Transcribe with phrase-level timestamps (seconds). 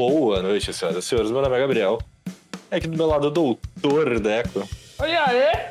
[0.00, 1.30] Boa noite, senhoras e senhores.
[1.30, 1.98] Meu nome é Gabriel.
[2.70, 5.70] É aqui do meu lado o Doutor Deco Oi, aê!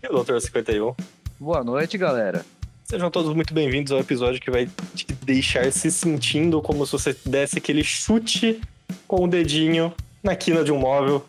[0.00, 0.94] e o Doutor 51.
[1.40, 2.46] Boa noite, galera.
[2.84, 7.16] Sejam todos muito bem-vindos ao episódio que vai te deixar se sentindo como se você
[7.26, 8.60] desse aquele chute
[9.08, 9.92] com o dedinho
[10.22, 11.26] na quina de um móvel.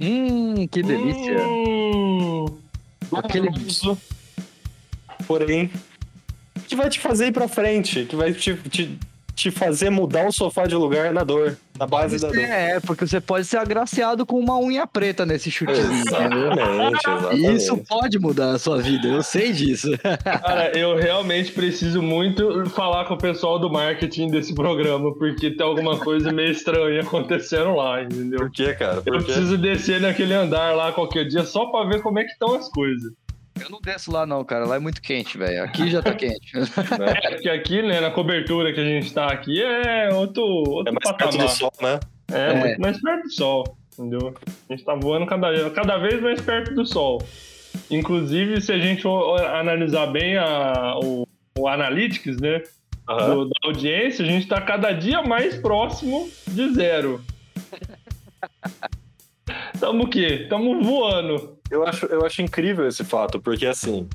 [0.00, 1.46] Hum, que delícia.
[1.46, 2.46] Hum,
[3.12, 3.96] Aquele- Doloroso,
[5.28, 5.70] Porém,
[6.66, 8.98] que vai te fazer ir pra frente, que vai te, te,
[9.34, 12.38] te fazer mudar o sofá de lugar na dor, na base da dor.
[12.38, 15.74] É, porque você pode ser agraciado com uma unha preta nesse entendeu?
[15.74, 17.56] Exatamente, exatamente.
[17.56, 19.88] Isso pode mudar a sua vida, eu sei disso.
[20.22, 25.66] cara, eu realmente preciso muito falar com o pessoal do marketing desse programa, porque tem
[25.66, 28.38] alguma coisa meio estranha acontecendo lá, entendeu?
[28.38, 28.96] Por quê, cara?
[28.96, 29.24] Eu Por quê?
[29.24, 32.68] preciso descer naquele andar lá qualquer dia só pra ver como é que estão as
[32.68, 33.12] coisas.
[33.60, 35.62] Eu não desço lá não, cara, lá é muito quente, velho.
[35.62, 36.52] Aqui já tá quente.
[37.24, 40.92] É porque aqui, né, na cobertura que a gente tá aqui é outro, outro É
[40.92, 41.46] mais perto patamar.
[41.46, 42.00] do sol, né?
[42.32, 42.54] É, É.
[42.54, 44.34] muito mais perto do sol, entendeu?
[44.68, 47.22] A gente tá voando cada, cada vez mais perto do sol.
[47.90, 49.06] Inclusive, se a gente
[49.54, 51.26] analisar bem a, o,
[51.58, 52.62] o Analytics, né,
[53.08, 53.34] Aham.
[53.34, 57.22] do- da audiência, a gente tá cada dia mais próximo de zero.
[59.82, 60.46] Tamo o quê?
[60.48, 61.58] Tamo voando.
[61.68, 64.08] Eu acho, eu acho incrível esse fato, porque assim.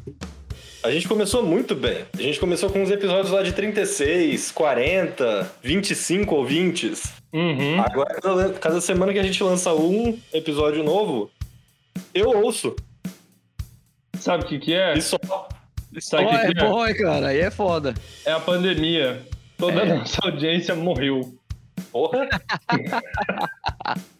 [0.81, 2.05] A gente começou muito bem.
[2.17, 7.11] A gente começou com uns episódios lá de 36, 40, 25 ouvintes.
[7.33, 7.81] Uhum.
[7.81, 11.29] Agora, cada, cada semana que a gente lança um episódio novo,
[12.13, 12.73] eu ouço.
[14.17, 14.93] Sabe o que que é?
[14.97, 15.17] E só.
[15.99, 16.63] Sabe o Ó, que é que é?
[16.63, 17.93] bom, cara, aí é foda.
[18.25, 19.21] É a pandemia.
[19.57, 19.93] Toda a É.
[19.97, 21.35] nossa audiência morreu.
[21.91, 22.29] Porra!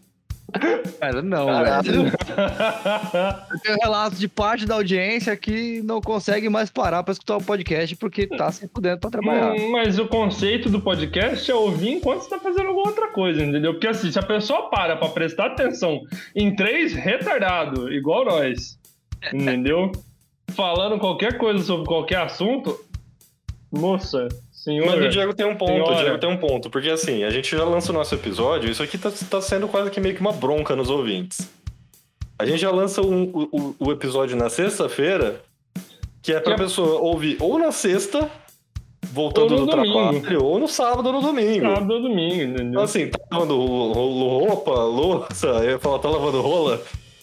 [1.00, 2.04] Cara, não, Caralho.
[2.04, 2.12] velho.
[3.52, 7.44] Eu tenho relato de parte da audiência que não consegue mais parar pra escutar o
[7.44, 9.54] podcast porque tá se fudendo pra trabalhar.
[9.54, 13.44] Hum, Mas o conceito do podcast é ouvir enquanto você tá fazendo alguma outra coisa,
[13.44, 13.74] entendeu?
[13.74, 16.02] Porque assim, se a pessoa para pra prestar atenção
[16.36, 18.78] em três retardados, igual nós,
[19.34, 19.92] entendeu?
[20.52, 22.80] Falando qualquer coisa sobre qualquer assunto,
[23.72, 24.28] moça,
[24.72, 24.86] senhor.
[24.86, 26.04] Mas o Diego tem um ponto, o Senhora.
[26.04, 26.70] Diego tem um ponto.
[26.70, 29.90] Porque assim, a gente já lança o nosso episódio, isso aqui tá, tá sendo quase
[29.92, 31.50] que meio que uma bronca nos ouvintes.
[32.40, 35.42] A gente já lança um- o, o- o episódio na sexta-feira,
[36.22, 38.30] que é pra é- pessoa ouvir ou na sexta,
[39.12, 40.20] voltando do domingo.
[40.22, 41.66] trabalho, ou no sábado ou no domingo.
[41.66, 42.66] Sábado ou domingo, entendeu?
[42.68, 46.80] Então, assim, tá lavando ro- ro- roupa, louça, eu ia falar, tá lavando rola.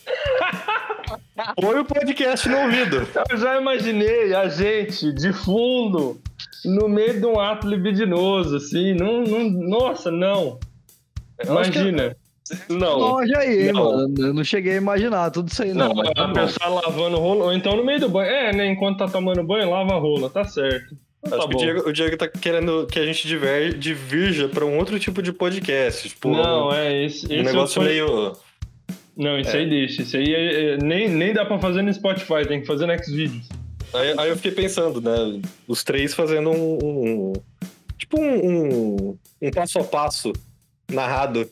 [1.60, 3.06] Põe o podcast no ouvido.
[3.30, 6.20] Eu já imaginei a gente de fundo,
[6.64, 10.58] no meio de um ato libidinoso, assim, não, não, nossa, não.
[11.44, 12.16] Imagina.
[12.68, 12.98] Não.
[12.98, 13.84] Longe aí, Não.
[13.84, 14.14] mano.
[14.18, 15.88] Eu não cheguei a imaginar tudo isso aí, não.
[15.88, 18.30] Não, mas tá a pessoa lavando rola, ou então no meio do banho.
[18.30, 18.66] É, né?
[18.70, 20.94] Enquanto tá tomando banho, lava a rola, tá certo.
[21.26, 21.58] Então Acho tá que o.
[21.58, 25.32] Diego, o Diego tá querendo que a gente diver, divirja pra um outro tipo de
[25.32, 26.06] podcast.
[26.10, 27.26] Tipo, Não, é esse.
[27.26, 28.32] um esse negócio foi- meio.
[29.16, 30.02] Não, isso aí deixa.
[30.02, 32.92] Isso aí é- é- nem, nem dá pra fazer no Spotify, tem que fazer no
[33.02, 33.48] Xvideos.
[33.94, 35.40] Aí, aí eu fiquei pensando, né?
[35.68, 36.78] Os três fazendo um.
[36.82, 37.32] um-
[37.98, 40.32] tipo um, um, um passo a passo
[40.90, 41.48] narrado.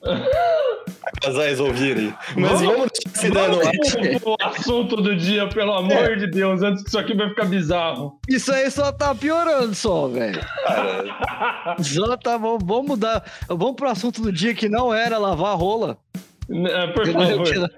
[0.00, 2.14] pra casais ouvirem.
[2.36, 3.72] Mas Vamos- vamos essa ideia no ar.
[3.72, 7.46] Vamos pro assunto do dia, pelo amor de Deus, antes que isso aqui vai ficar
[7.46, 8.18] bizarro.
[8.28, 10.40] Isso aí só tá piorando só, velho.
[11.82, 12.58] Só tá bom.
[12.62, 13.24] Vamos mudar.
[13.48, 15.98] Vamos pro assunto do dia que não era lavar a rola.
[16.50, 17.70] É, Por favor.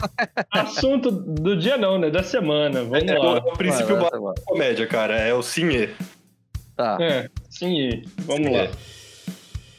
[0.51, 2.11] Assunto do dia não, né?
[2.11, 2.83] Da semana.
[2.83, 3.35] Vamos é, lá.
[3.35, 5.17] o, o princípio Vai, vai, básico da comédia, cara.
[5.17, 5.91] É o sim e.
[6.77, 6.99] Tá.
[7.01, 8.59] É, sim, e vamos Sim, lá.
[8.65, 8.71] é.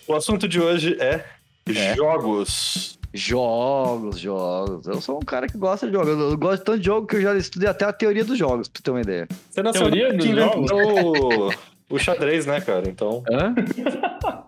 [0.07, 1.23] O assunto de hoje é,
[1.69, 1.95] É.
[1.95, 2.97] jogos.
[3.13, 4.87] Jogos, jogos.
[4.87, 6.09] Eu sou um cara que gosta de jogos.
[6.09, 8.79] Eu gosto tanto de jogo que eu já estudei até a teoria dos jogos, pra
[8.79, 9.27] tu ter uma ideia.
[9.49, 11.53] Você nasceu Teoria dos que inventou o,
[11.89, 12.87] o xadrez, né, cara?
[12.87, 13.53] Então, Hã?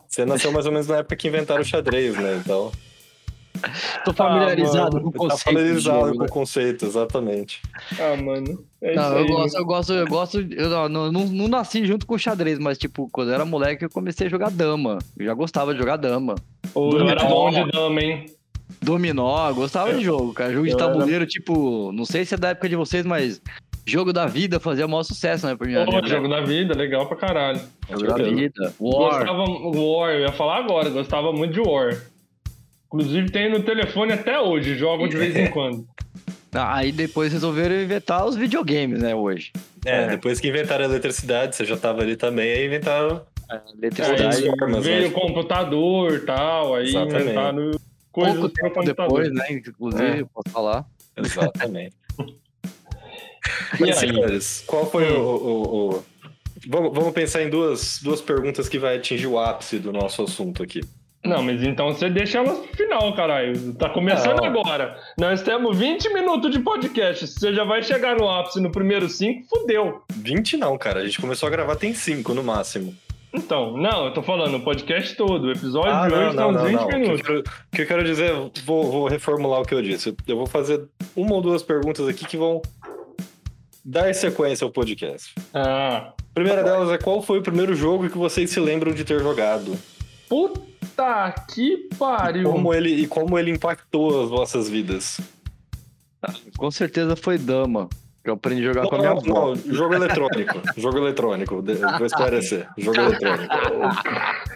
[0.07, 2.39] você nasceu mais ou menos na época que inventaram o xadrez, né?
[2.43, 2.71] Então,
[4.05, 5.37] Tô familiarizado mano, com o tá conceito.
[5.37, 6.25] de familiarizado jogo, com né?
[6.25, 7.61] o conceito, exatamente.
[7.99, 8.63] Ah, mano.
[8.81, 9.27] É isso Não, eu aí.
[9.27, 10.39] gosto, eu gosto, eu gosto.
[10.53, 13.45] Eu não, não, não- não nasci junto com o xadrez, mas, tipo, quando eu era
[13.45, 14.99] moleque, eu comecei a jogar dama.
[15.17, 16.35] Eu já gostava de jogar dama.
[16.73, 18.25] Ô, eu era bom de dama, hein?
[18.81, 20.51] Dominó, eu gostava de jogo, cara.
[20.53, 23.41] Jogo de Eu era- tabuleiro, tipo, não sei se é da época de vocês, mas
[23.85, 25.73] jogo da vida fazia o maior sucesso, né, pra mim.
[25.85, 27.59] Pô, jogo da vida, legal pra caralho.
[27.89, 28.73] Jogo da vida.
[28.79, 29.25] War.
[29.25, 29.43] Gostava
[29.79, 31.97] War, eu ia falar agora, gostava muito de War.
[32.91, 35.87] Inclusive tem no telefone até hoje, jogo de vez em quando.
[36.51, 39.51] Ah, Aí depois resolveram inventar os videogames, né, hoje.
[39.85, 40.07] É, É.
[40.07, 43.21] depois que inventaram a eletricidade, você já tava ali também, aí inventaram.
[43.77, 44.47] Eletricidade.
[44.49, 45.07] Aí formas, veio né?
[45.07, 47.21] o computador e tal, aí Exatamente.
[47.23, 47.71] inventaram
[48.11, 49.21] coisas Pouco tempo computador.
[49.23, 50.25] depois, né, inclusive, É.
[50.33, 50.85] posso falar.
[51.15, 51.95] Exatamente.
[53.77, 54.09] E Mas, aí?
[54.09, 55.21] senhores, qual foi Hum.
[55.21, 55.35] o.
[55.35, 56.03] o- o-
[56.67, 60.61] Vamos, vamos pensar em duas, duas perguntas que vai atingir o ápice do nosso assunto
[60.61, 60.81] aqui.
[61.23, 63.73] Não, mas então você deixa elas pro final, caralho.
[63.73, 64.45] Tá começando Não.
[64.45, 64.97] agora.
[65.19, 67.27] Nós temos 20 minutos de podcast.
[67.27, 70.01] Se você já vai chegar no ápice no primeiro 5, fudeu.
[70.11, 71.01] 20 não, cara.
[71.01, 72.95] A gente começou a gravar tem 5 no máximo.
[73.33, 75.45] Então, não, eu tô falando o podcast todo.
[75.47, 76.83] O episódio Ah, de hoje não, tá uns não, 20 não.
[76.83, 77.21] O que eu minutos.
[77.21, 78.33] quero- O que eu quero dizer,
[78.65, 80.15] vou, vou reformular o que eu disse.
[80.25, 80.83] Eu vou fazer
[81.15, 82.61] uma ou duas perguntas aqui que vão
[83.85, 85.35] dar sequência ao podcast.
[85.53, 86.11] Ah.
[86.17, 89.19] A primeira delas é qual foi o primeiro jogo que vocês se lembram de ter
[89.19, 89.77] jogado?
[90.29, 92.51] Puta que pariu.
[92.51, 95.19] Como ele, e como ele impactou as vossas vidas?
[96.57, 97.89] Com certeza foi Dama.
[98.23, 99.55] Que eu aprendi a jogar com a minha Não, avó.
[99.55, 100.61] não, jogo eletrônico.
[100.77, 101.63] jogo eletrônico.
[101.97, 102.67] Vou esclarecer.
[102.77, 103.53] Jogo eletrônico.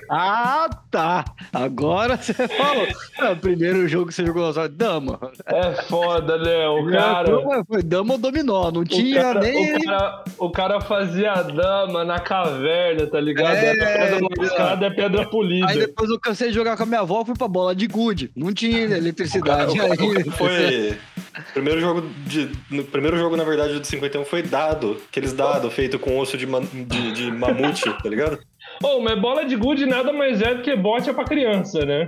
[0.10, 1.24] Ah, tá.
[1.51, 2.88] Agora você falou.
[3.19, 5.18] É, o primeiro jogo que você jogou só Dama.
[5.45, 6.68] É foda, né?
[6.68, 7.42] O cara.
[7.42, 8.69] Foi- Foi Dama ou Dominó.
[8.69, 9.75] Não tinha o, cara, nem.
[9.77, 13.56] o, cara, o cara fazia a dama na caverna, tá ligado?
[13.56, 15.68] É, É, pedra lascada, é pedra polida.
[15.69, 18.30] Aí depois eu cansei de jogar com a minha avó, fui pra bola de gude.
[18.36, 19.71] Não tinha eletricidade.
[19.71, 20.30] O cara- aí.
[20.31, 20.98] Foi.
[21.54, 22.48] Primeiro jogo de.
[22.92, 24.98] Primeiro jogo, na verdade, do 51 foi dado.
[25.10, 28.40] Aqueles dados feitos com osso de, man- de, de mamute, tá ligado?
[28.84, 32.06] Ô, mas bola de gude nada mais é do que bote é pra criança, né?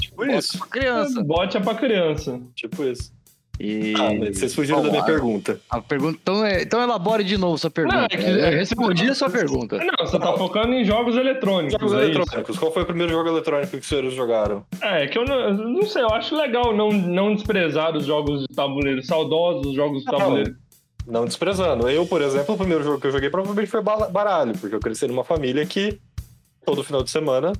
[0.00, 0.58] Tipo isso.
[0.58, 1.22] Pra criança.
[1.22, 2.40] Bote é pra criança.
[2.54, 3.12] Tipo isso.
[3.62, 3.92] E...
[3.98, 5.60] Ah, mas vocês fugiram da minha pergunta.
[5.68, 7.94] A pergunta, então, é- então elabore de novo sua pergunta.
[7.98, 9.76] Não, é que- eu respondi a sua pergunta.
[9.76, 11.74] Não, você tá focando em jogos eletrônicos.
[11.78, 12.18] Jogos é isso?
[12.18, 12.58] eletrônicos.
[12.58, 14.64] Qual foi o primeiro jogo eletrônico que os senhores jogaram?
[14.80, 18.56] É, que eu não, não sei, eu acho legal não, não desprezar os jogos de
[18.56, 20.18] tabuleiro, saudosos jogos de Não.
[20.18, 20.50] tabuleiro.
[20.52, 20.69] Não
[21.26, 21.88] desprezando.
[21.88, 25.06] Eu, por exemplo, o primeiro jogo que eu joguei provavelmente foi baralho, porque eu cresci
[25.06, 26.00] numa família que
[26.64, 27.52] todo final de semana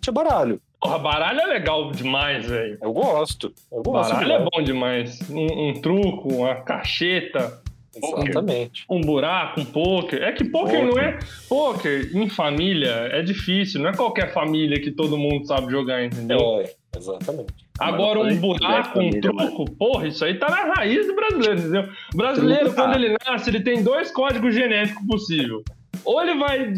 [0.00, 0.60] tinha baralho.
[0.80, 2.78] Porra, baralho é legal demais, velho.
[2.80, 3.52] Eu gosto.
[3.72, 4.12] Eu gosto.
[4.12, 5.18] Baralho é bom demais.
[5.30, 7.62] Um, um truco, uma cacheta,
[7.96, 8.84] Exatamente.
[8.90, 10.22] um buraco, um poker.
[10.22, 11.18] É que poker não é.
[11.48, 16.60] Poker em família é difícil, não é qualquer família que todo mundo sabe jogar, entendeu?
[16.60, 17.63] É, exatamente.
[17.78, 21.88] Agora, um buraco, um truco, porra, isso aí tá na raiz do brasileiro, entendeu?
[22.12, 25.62] O brasileiro, Truco, quando ele nasce, ele tem dois códigos genéticos possíveis.
[26.04, 26.72] Ou ele vai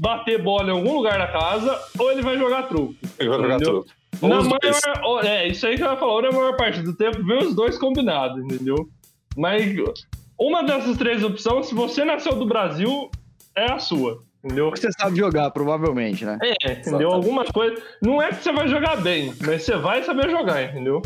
[0.00, 2.94] bater bola em algum lugar da casa, ou ele vai jogar truco.
[3.18, 3.58] Eu vou jogar.
[4.20, 7.38] Ou Na maior, é, isso aí que ela falou, na maior parte do tempo, vem
[7.38, 8.88] os dois combinados, entendeu?
[9.36, 9.76] Mas
[10.38, 13.10] uma dessas três opções, se você nasceu do Brasil,
[13.54, 14.70] é a sua, entendeu?
[14.70, 16.38] Você sabe jogar, provavelmente, né?
[16.42, 16.78] É, entendeu?
[16.80, 17.04] Exatamente.
[17.14, 17.82] Algumas coisas.
[18.02, 21.02] Não é que você vai jogar bem, mas você vai saber jogar, entendeu?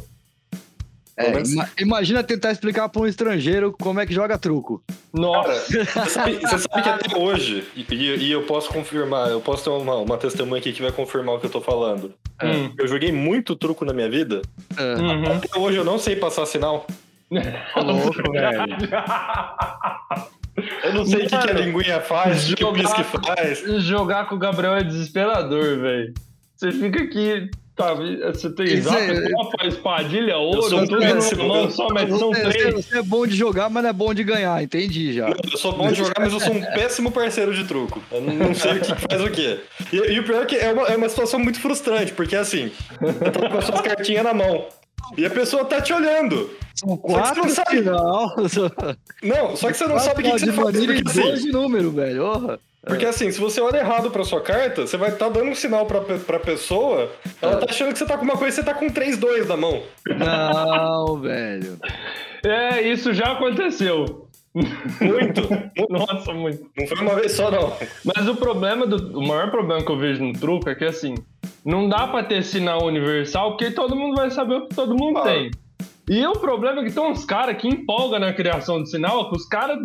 [1.15, 4.83] É, ima- imagina tentar explicar pra um estrangeiro como é que joga truco.
[5.13, 5.53] Nossa.
[5.61, 9.71] Você sabe, você sabe que até hoje, e, e eu posso confirmar, eu posso ter
[9.71, 12.15] uma, uma testemunha aqui que vai confirmar o que eu tô falando.
[12.43, 12.73] Hum.
[12.79, 14.41] Eu joguei muito truco na minha vida.
[14.77, 15.33] É, Uhum.
[15.37, 16.87] Até hoje eu não sei passar sinal.
[17.77, 18.89] Louco, velho.
[20.85, 23.61] Eu não sei o que, que a linguinha faz, o que o pisque faz.
[23.85, 26.13] Jogar com o Gabriel é desesperador, velho.
[26.57, 27.51] Você fica aqui.
[27.75, 32.75] Tá, você tem é- copa, espadilha, ouro, tudo péssimo, eu- só, mas são três.
[32.75, 35.31] você é bom de jogar, mas não é bom de ganhar, entendi já.
[35.31, 38.03] Eu sou bom de jogar, mas eu sou um péssimo parceiro de truco.
[38.13, 39.59] Eu não não sei o que faz o quê.
[39.91, 42.71] E, e o pior é que é uma, é uma situação muito frustrante, porque assim,
[43.01, 44.67] você tá com as suas cartinhas na mão.
[45.17, 46.51] E a pessoa tá te olhando.
[46.75, 47.71] São que você quatro não sabe.
[47.71, 48.37] final.
[49.23, 50.77] Não, só que você não sabe o que, que você faz.
[50.77, 52.25] Porque assim, dois de número, velho.
[52.25, 52.59] Orra.
[52.85, 55.87] Porque assim, se você olha errado pra sua carta, você vai estar dando um sinal
[55.87, 58.75] pra, pra pessoa, ela tá achando que você tá com uma coisa e você tá
[58.75, 59.83] com 3-2 na mão.
[60.19, 61.79] Não, velho.
[62.45, 64.29] É, isso já aconteceu.
[64.53, 65.49] Muito.
[65.89, 66.67] Nossa, muito.
[66.77, 67.73] Não foi uma vez só, não.
[68.05, 71.15] Mas o problema, do, o maior problema que eu vejo no truco é que assim,
[71.65, 75.19] não dá pra ter sinal universal, porque todo mundo vai saber o que todo mundo
[75.19, 75.23] Ah.
[75.23, 75.51] tem.
[76.11, 79.37] E o problema é que tem uns caras que empolgam na criação de sinal, que
[79.37, 79.79] os caras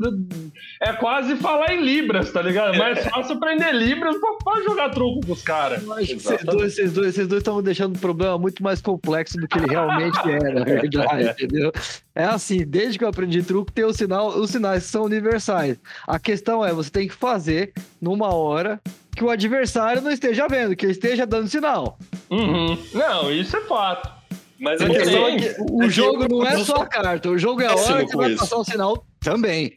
[0.82, 2.74] é quase falar em Libras, tá ligado?
[2.74, 5.84] É mais fácil aprender Libras pra, pra jogar truco com os caras.
[5.84, 9.60] Vocês dois, vocês dois, vocês dois estão deixando o problema muito mais complexo do que
[9.60, 11.72] ele realmente é, na verdade, entendeu?
[12.16, 15.80] É assim, desde que eu aprendi truco, tem o sinal, os sinais são universais.
[16.08, 18.82] A questão é, você tem que fazer numa hora
[19.18, 21.98] que o adversário não esteja vendo, que ele esteja dando sinal.
[22.30, 22.78] Uhum.
[22.94, 24.16] Não, isso é fato.
[24.60, 25.56] Mas a questão é que.
[25.60, 28.16] O é que jogo não é só a carta, o jogo é a hora que
[28.16, 28.40] vai isso.
[28.40, 29.74] passar o sinal também.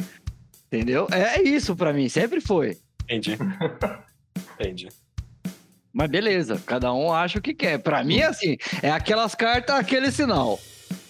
[0.67, 1.09] Entendeu?
[1.11, 2.77] É isso pra mim, sempre foi.
[3.05, 3.39] Entendi.
[4.61, 4.89] Entendi.
[5.93, 7.79] Mas beleza, cada um acha o que quer.
[7.79, 10.61] Pra mim é assim, é aquelas cartas, aquele sinal.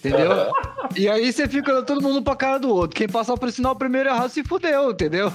[0.03, 0.51] Entendeu?
[0.95, 2.97] E aí você fica olhando todo mundo pra cara do outro.
[2.97, 5.31] Quem passar por sinal primeiro errado se fudeu, entendeu?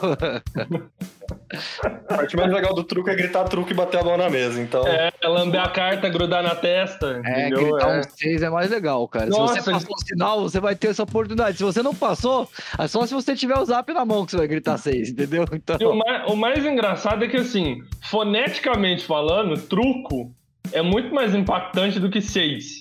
[1.85, 4.61] A parte mais legal do truco é gritar truco e bater a mão na mesa.
[4.61, 7.73] Então, É, lamber a carta, grudar na testa, É, entendeu?
[7.76, 8.00] gritar É.
[8.00, 9.26] um 6 é mais legal, cara.
[9.26, 11.56] Nossa, se você passou o sinal, você vai ter essa oportunidade.
[11.56, 14.37] Se você não passou, é só se você tiver o zap na mão que você
[14.38, 15.44] vai gritar 6, entendeu?
[15.52, 15.76] Então.
[15.80, 20.32] E o mais, o mais engraçado é que, assim, foneticamente falando, truco
[20.73, 22.80] é muito mais impactante do que 6.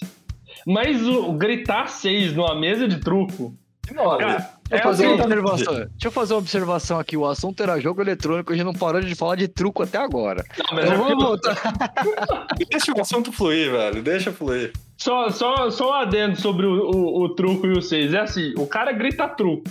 [0.65, 3.53] Mas o, o gritar 6 numa mesa de truco.
[3.93, 5.73] Cara, Deixa eu, é fazer assim, uma observação.
[5.75, 7.15] Deixa eu fazer uma observação aqui.
[7.15, 10.43] O assunto era jogo eletrônico, a gente não parou de falar de truco até agora.
[10.57, 12.47] não, mas vamos porque- voltar.
[12.71, 14.01] Deixa o assunto fluir, velho.
[14.01, 14.73] Deixa fluir.
[14.97, 18.13] Só, só, só um adendo sobre o, o, o truco e o 6.
[18.15, 19.69] É assim, o cara grita truco.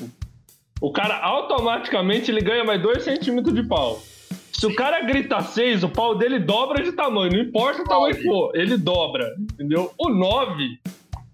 [0.81, 4.01] O cara automaticamente ele ganha mais 2 centímetros de pau.
[4.59, 7.33] Se o cara grita 6, o pau dele dobra de tamanho.
[7.33, 9.35] Não importa o tamanho que for, ele dobra.
[9.39, 9.93] Entendeu?
[9.99, 10.79] O 9,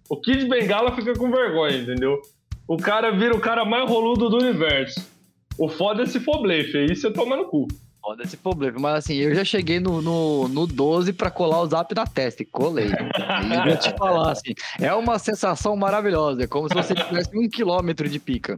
[0.09, 2.21] o Kid Bengala fica com vergonha, entendeu?
[2.67, 5.07] O cara vira o cara mais roludo do universo.
[5.59, 7.69] O foda é se for blefe, aí você toma no cu.
[8.03, 8.79] Foda esse problema.
[8.81, 12.43] Mas assim, eu já cheguei no, no, no 12 pra colar o zap na testa
[12.43, 12.91] e colei.
[13.41, 16.45] E eu vou te falar assim, é uma sensação maravilhosa.
[16.45, 18.57] É como se você tivesse um quilômetro de pica.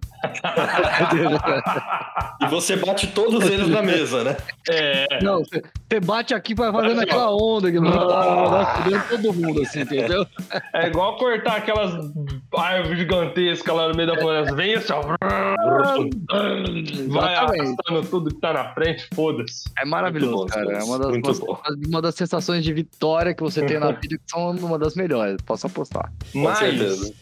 [2.41, 4.37] E você bate todos eles na mesa, né?
[4.69, 9.81] É, Não, você bate aqui vai fazendo aquela onda que vai fudendo todo mundo, assim,
[9.81, 10.27] entendeu?
[10.75, 11.93] é igual cortar aquelas
[12.57, 14.55] árvores gigantescas lá no meio da floresta.
[14.55, 15.03] Vem assim, ó.
[17.09, 19.65] Vai arrastando tudo que tá na frente, foda-se.
[19.79, 20.73] É maravilhoso, bom, cara.
[20.79, 24.23] É uma das, uma, uma das sensações de vitória que você tem na vida que
[24.31, 25.37] são uma das melhores.
[25.45, 26.13] Posso apostar.
[26.35, 27.13] Mas,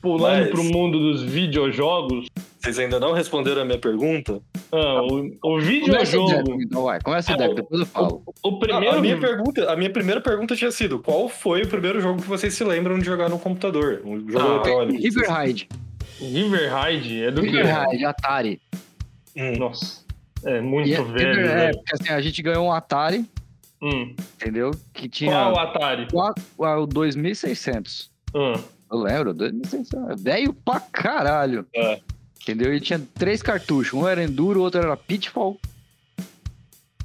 [0.00, 2.26] pulando Mas- pro mundo dos videojogos,
[2.60, 4.40] Vocês ainda não responderam a minha pergunta?
[4.72, 7.00] ah, o, o Começa o videojogo, então vai.
[7.00, 8.22] Começa o Deco, o- depois eu falo.
[8.42, 8.88] o primeiro.
[8.94, 12.20] Ah, a, minha pergunta, a minha primeira pergunta tinha sido: qual foi o primeiro jogo
[12.22, 14.02] que vocês se lembram de jogar no computador?
[14.04, 15.02] Um jogo Ah, eletrônico.
[15.02, 15.68] River Raid.
[16.20, 17.48] River Raid é do que?
[17.48, 18.60] River Raid, Atari.
[19.36, 20.02] Hum, Nossa,
[20.46, 23.24] é muito E é, velho, River- é, porque assim, a gente ganhou um Atari,
[23.82, 24.14] Hum.
[24.34, 24.70] entendeu?
[24.94, 26.06] Que tinha Qual Atari?
[26.58, 28.10] o 2600.
[28.34, 28.54] Hum.
[28.90, 30.22] Eu lembro, 2600.
[30.22, 31.66] Velho pra caralho.
[31.74, 32.00] É.
[32.40, 32.72] Entendeu?
[32.72, 33.92] E tinha três cartuchos.
[33.92, 35.58] Um era Enduro, o outro era Pitfall.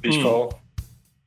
[0.00, 0.50] Pitfall.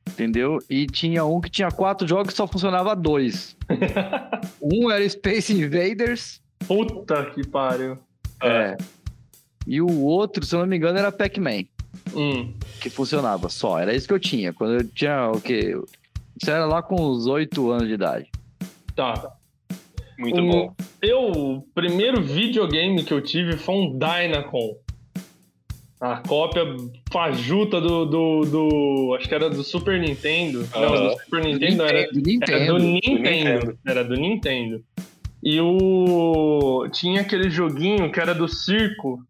[0.08, 0.58] Entendeu?
[0.70, 3.56] E tinha um que tinha quatro jogos e só funcionava dois.
[4.62, 6.40] um era Space Invaders.
[6.66, 7.98] Puta que pariu.
[8.42, 8.76] É.
[9.66, 11.64] E o outro, se eu não me engano, era Pac-Man.
[12.14, 12.52] Hum.
[12.80, 13.78] Que funcionava só.
[13.78, 14.52] Era isso que eu tinha.
[14.52, 15.74] Quando eu tinha o quê?
[16.40, 18.26] Isso era lá com uns oito anos de idade.
[18.94, 19.32] Tá.
[20.18, 20.74] Muito Um- bom.
[21.02, 24.76] Eu, o primeiro videogame que eu tive foi um Dynacon.
[26.00, 26.62] A cópia
[27.10, 30.66] fajuta do, do, do- Acho que era do Super Nintendo.
[30.74, 32.52] Não, do Super Nintendo, não, era, do Nintendo.
[32.52, 33.18] era do Nintendo.
[33.20, 33.78] Nintendo.
[33.86, 34.84] Era do Nintendo.
[35.42, 36.86] E o.
[36.92, 39.22] Tinha aquele joguinho que era do circo.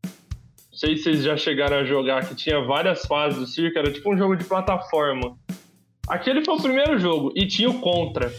[0.76, 3.90] Não sei se vocês já chegaram a jogar, que tinha várias fases do circo, era
[3.90, 5.35] tipo um jogo de plataforma.
[6.06, 7.33] Aquele foi o primeiro jogo.
[7.35, 8.30] E tinha o Contra.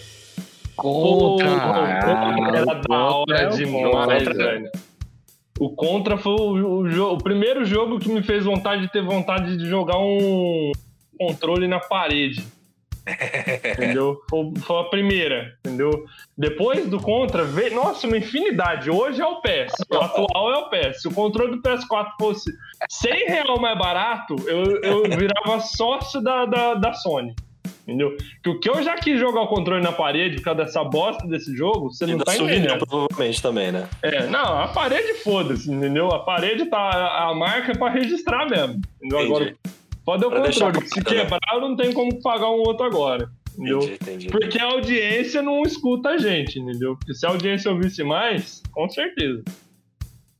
[0.75, 1.48] Contra.
[1.48, 4.34] Contra era Ah, da hora é o demais, Contra.
[4.36, 4.72] velho.
[5.60, 9.58] O Contra foi o, o o primeiro jogo que me fez vontade de ter vontade
[9.58, 10.72] de jogar um
[11.20, 12.46] controle na parede.
[13.73, 14.21] Entendeu?
[14.29, 16.05] Foi, a primeira, entendeu?
[16.37, 18.89] Depois do Contra, veio, nossa, uma infinidade.
[18.89, 19.71] Hoje é o PES.
[19.89, 21.01] O atual é o PES.
[21.01, 22.51] Se o controle do PS4 fosse
[22.89, 27.33] 100 real mais barato, eu, eu virava sócio da, da, da Sony.
[27.87, 28.17] Entendeu?
[28.43, 31.25] Que o que eu já quis jogar o controle na parede por causa dessa bosta
[31.25, 32.85] desse jogo, você E não tá entendendo.
[32.85, 33.87] provavelmente também, né?
[34.01, 36.07] É, não, a parede foda-se, entendeu?
[36.11, 37.29] A parede tá.
[37.29, 38.81] A marca é pra registrar mesmo.
[39.17, 39.55] Agora,
[40.07, 40.87] pode o Pra deixar controle.
[40.87, 43.29] que Se quebrar, não tem como pagar um outro agora.
[43.53, 43.79] Entendeu?
[43.79, 44.27] Entendi, entendi.
[44.29, 46.95] Porque a audiência não escuta a gente, entendeu?
[46.95, 49.43] Porque se a audiência ouvisse mais, com certeza.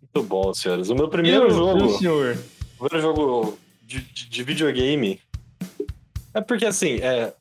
[0.02, 0.90] Muito bom, senhores.
[0.90, 1.84] O meu primeiro E o- jogo.
[1.86, 2.38] o senhor?
[2.80, 5.20] O primeiro jogo de, de- de videogame.
[6.34, 7.34] É porque assim, é.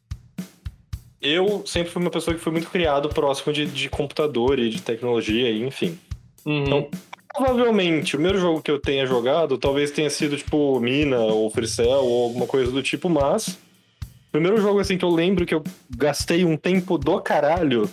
[1.20, 4.80] Eu sempre fui uma pessoa que foi muito criado próximo de, de computador e de
[4.82, 5.98] tecnologia, e enfim.
[6.44, 6.62] Uhum.
[6.64, 6.90] Então,
[7.36, 12.04] Provavelmente, o primeiro jogo que eu tenha jogado talvez tenha sido tipo Mina ou Freecell
[12.04, 13.48] ou alguma coisa do tipo, mas.
[13.48, 15.62] O primeiro jogo assim que eu lembro que eu
[15.96, 17.88] gastei um tempo do caralho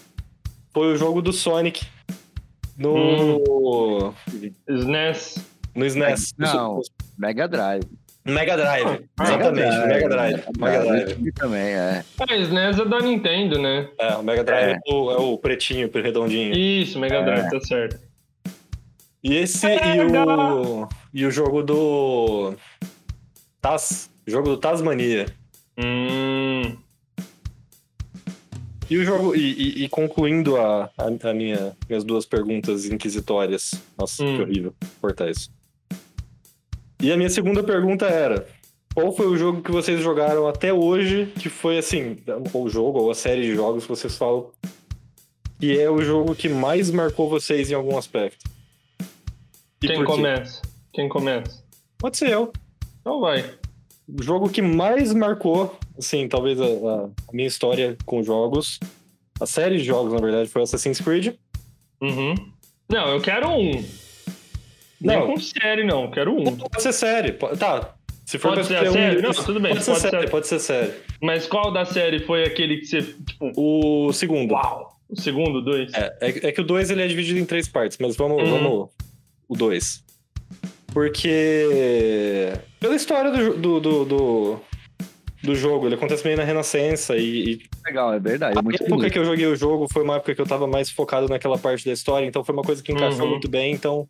[0.74, 1.86] foi o jogo do Sonic
[2.78, 4.14] no.
[4.68, 5.46] SNES.
[5.76, 6.34] No SNES.
[6.38, 6.82] Não.
[7.18, 7.84] Mega Drive.
[8.26, 9.06] Mega Drive.
[9.18, 10.44] Ah, Exatamente, Mega Drive.
[10.58, 11.06] Mega Drive.
[11.06, 12.04] Drive também, é.
[12.20, 13.90] Ah, SNES é da Nintendo, né?
[14.00, 16.56] É, o Mega Drive é, o, é o pretinho, o redondinho.
[16.56, 18.13] Isso, Mega Drive, tá certo.
[19.24, 20.88] E esse e o.
[21.14, 22.54] E o jogo do.
[23.62, 24.10] Taz.
[24.28, 25.28] Jogo do Tasmania.
[25.78, 26.76] Hum.
[28.90, 29.36] E o jogo.
[29.36, 29.40] E,
[29.82, 33.72] e- e concluindo a, a, a minha, minhas duas perguntas inquisitórias.
[33.98, 34.36] Nossa, Hum.
[34.38, 35.50] que horrível cortar isso.
[37.02, 38.46] E a minha segunda pergunta era:
[38.94, 42.18] qual foi o jogo que vocês jogaram até hoje que foi assim,
[42.54, 44.50] ou o jogo, ou a série de jogos que vocês falam,
[45.60, 48.52] que é o jogo que mais marcou vocês em algum aspecto?
[49.84, 50.62] E Quem começa?
[50.94, 51.64] Quem começa?
[51.98, 52.54] Pode ser eu.
[53.02, 53.44] Então vai.
[54.08, 58.80] O jogo que mais marcou assim, talvez a, a minha história com jogos,
[59.40, 61.36] a série de jogos, na verdade, foi Assassin's Creed.
[62.02, 62.34] Uhum.
[62.90, 63.72] Não, eu quero um.
[65.02, 65.28] Não, Não.
[65.28, 66.10] com série, não.
[66.12, 66.56] Quero um.
[66.56, 67.34] Pode ser série.
[67.34, 67.94] Tá.
[68.26, 69.22] Se for Pode pra ser a escolher um, série?
[69.22, 70.10] Não, tudo bem, Pode ser pode ser.
[70.10, 70.94] série, pode ser série.
[71.22, 74.54] Mas qual da série foi aquele que você, tipo, O segundo.
[74.54, 74.98] uau?
[75.10, 75.94] O segundo, dois?
[75.94, 78.50] É, é, é que o 2 ele é dividido em três partes, mas vamos, Uhum.
[78.50, 78.90] vamos
[79.54, 80.04] o 2.
[80.94, 84.60] Porque pela história do, do, do, do,
[85.44, 88.54] do jogo, ele acontece meio na Renascença e, e Legal, é verdade.
[88.56, 89.12] É a época bonito.
[89.12, 91.86] que eu joguei o jogo foi uma época que eu tava mais focado naquela parte
[91.86, 93.32] da história, então foi uma coisa que encaixou Uhum.
[93.32, 94.08] muito bem, então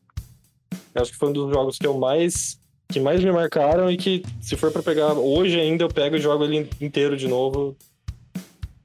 [0.94, 2.60] eu acho que foi um dos jogos que eu mais
[2.92, 6.20] que mais me marcaram e que se for pra pegar hoje ainda eu pego e
[6.22, 7.76] jogo ele inteiro de novo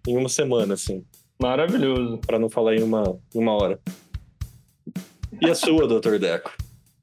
[0.07, 1.05] em uma semana assim.
[1.43, 2.19] Maravilhoso.
[2.27, 3.79] Pra não falar em uma, em uma hora.
[5.41, 6.19] E a sua, Dr.
[6.19, 6.53] Deco?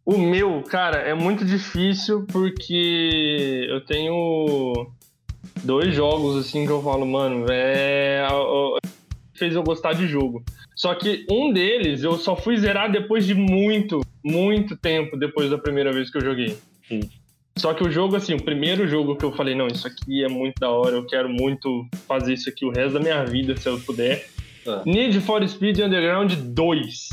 [0.06, 4.92] O meu, cara, é muito difícil porque eu tenho
[5.64, 8.26] dois jogos assim que eu falo, mano, é.
[9.34, 10.44] fez eu gostar de jogo.
[10.76, 15.58] Só que um deles eu só fui zerar depois de muito, muito tempo depois da
[15.58, 16.56] primeira vez que eu joguei.
[16.92, 17.00] Hum.
[17.58, 20.28] Só que o jogo, assim, o primeiro jogo que eu falei, não, isso aqui é
[20.28, 23.68] muito da hora, eu quero muito fazer isso aqui o resto da minha vida, se
[23.68, 24.28] eu puder.
[24.68, 24.84] Ah.
[24.86, 27.10] Need for Speed Underground 2.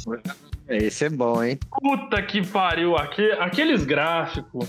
[0.76, 1.58] Esse é bom, hein?
[1.70, 4.68] Puta que pariu, aque- aqueles gráficos.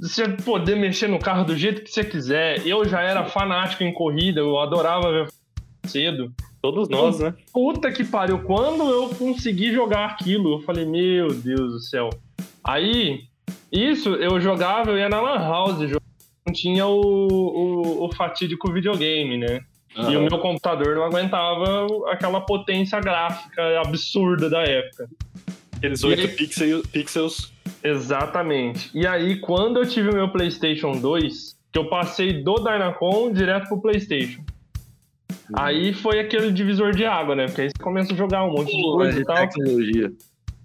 [0.00, 2.64] Você poder mexer no carro do jeito que você quiser.
[2.66, 5.28] Eu já era fanático em corrida, eu adorava ver
[5.86, 6.32] cedo.
[6.62, 7.34] Todos nós, né?
[7.52, 12.10] Puta que pariu, quando eu consegui jogar aquilo, eu falei, meu Deus do céu.
[12.62, 13.20] Aí,
[13.72, 15.78] isso eu jogava, eu ia na Lan House,
[16.46, 19.60] não tinha o, o, o fatídico videogame, né?
[19.96, 25.08] E o meu computador não aguentava aquela potência gráfica absurda da época.
[25.80, 27.52] Aqueles E 8 aí- pixels, pixels.
[27.82, 28.90] Exatamente.
[28.94, 33.68] E aí, quando eu tive o meu PlayStation 2, que eu passei do Dynacon direto
[33.68, 34.42] pro PlayStation.
[35.54, 37.46] Aí foi aquele divisor de água, né?
[37.46, 39.36] Porque aí você começa a jogar um monte de coisa e de tal.
[39.36, 40.12] tecnologia.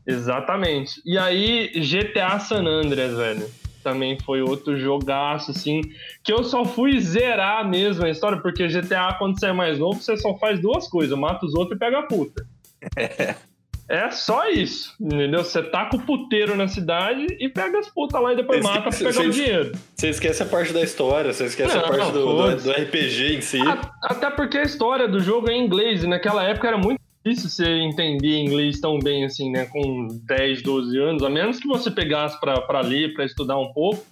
[0.06, 1.02] Exatamente.
[1.06, 3.48] E aí, GTA San Andreas, velho.
[3.82, 5.80] Também foi outro jogaço, assim,
[6.24, 10.02] que eu só fui zerar mesmo a história, porque GTA, quando você é mais novo,
[10.02, 12.46] você só faz duas coisas, mata os outros e pega a puta.
[13.88, 15.44] É só isso, entendeu?
[15.44, 18.90] Você taca o puteiro na cidade e pega as putas lá e depois Vocês- mata
[18.90, 19.72] pra pegar o vocês- dinheiro.
[19.96, 23.42] Você esquece a parte da história, você esquece a Não, parte do, do, RPG em
[23.42, 23.62] si.
[23.62, 27.00] A- Até porque a história do jogo é em inglês, e naquela época era muito
[27.24, 29.66] difícil você entender inglês tão bem assim, né?
[29.72, 33.72] Com 10, 12 anos, a menos que você pegasse pra, pra ler, pra estudar um
[33.72, 34.04] pouco.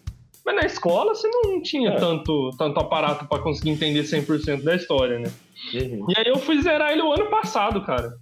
[0.45, 1.95] Mas na escola você não tinha É.
[1.95, 5.31] tanto, tanto aparato pra conseguir entender 100% da história, né?
[5.73, 6.05] Uhum.
[6.09, 8.13] E aí eu fui zerar ele o ano passado, cara.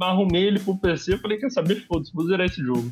[0.00, 2.90] Arrumei ele pro PC, eu falei, quer saber, foda-se, vou zerar esse jogo.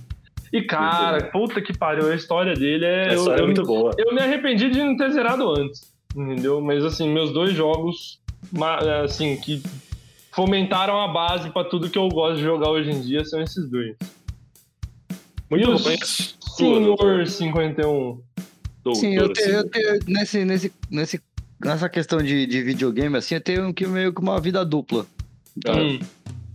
[0.53, 3.09] E cara, puta que pariu, a história dele é.
[3.11, 3.90] A eu- história eu, é muito boa.
[3.99, 6.61] eu me arrependi de não ter zerado antes, entendeu?
[6.61, 8.21] Mas assim, meus dois jogos,
[9.05, 9.62] assim, que
[10.33, 13.69] fomentaram a base pra tudo que eu gosto de jogar hoje em dia são esses
[13.69, 13.97] dois.
[15.51, 15.79] Muito E o bom.
[15.79, 18.21] Senhor 51.
[18.83, 21.21] doutora, Sim, eu tenho, eu tenho nesse, nesse, nesse,
[21.62, 25.07] nessa questão de, de videogame, assim, eu tenho que meio que uma vida dupla.
[25.62, 25.73] Tá.
[25.75, 25.99] Hum,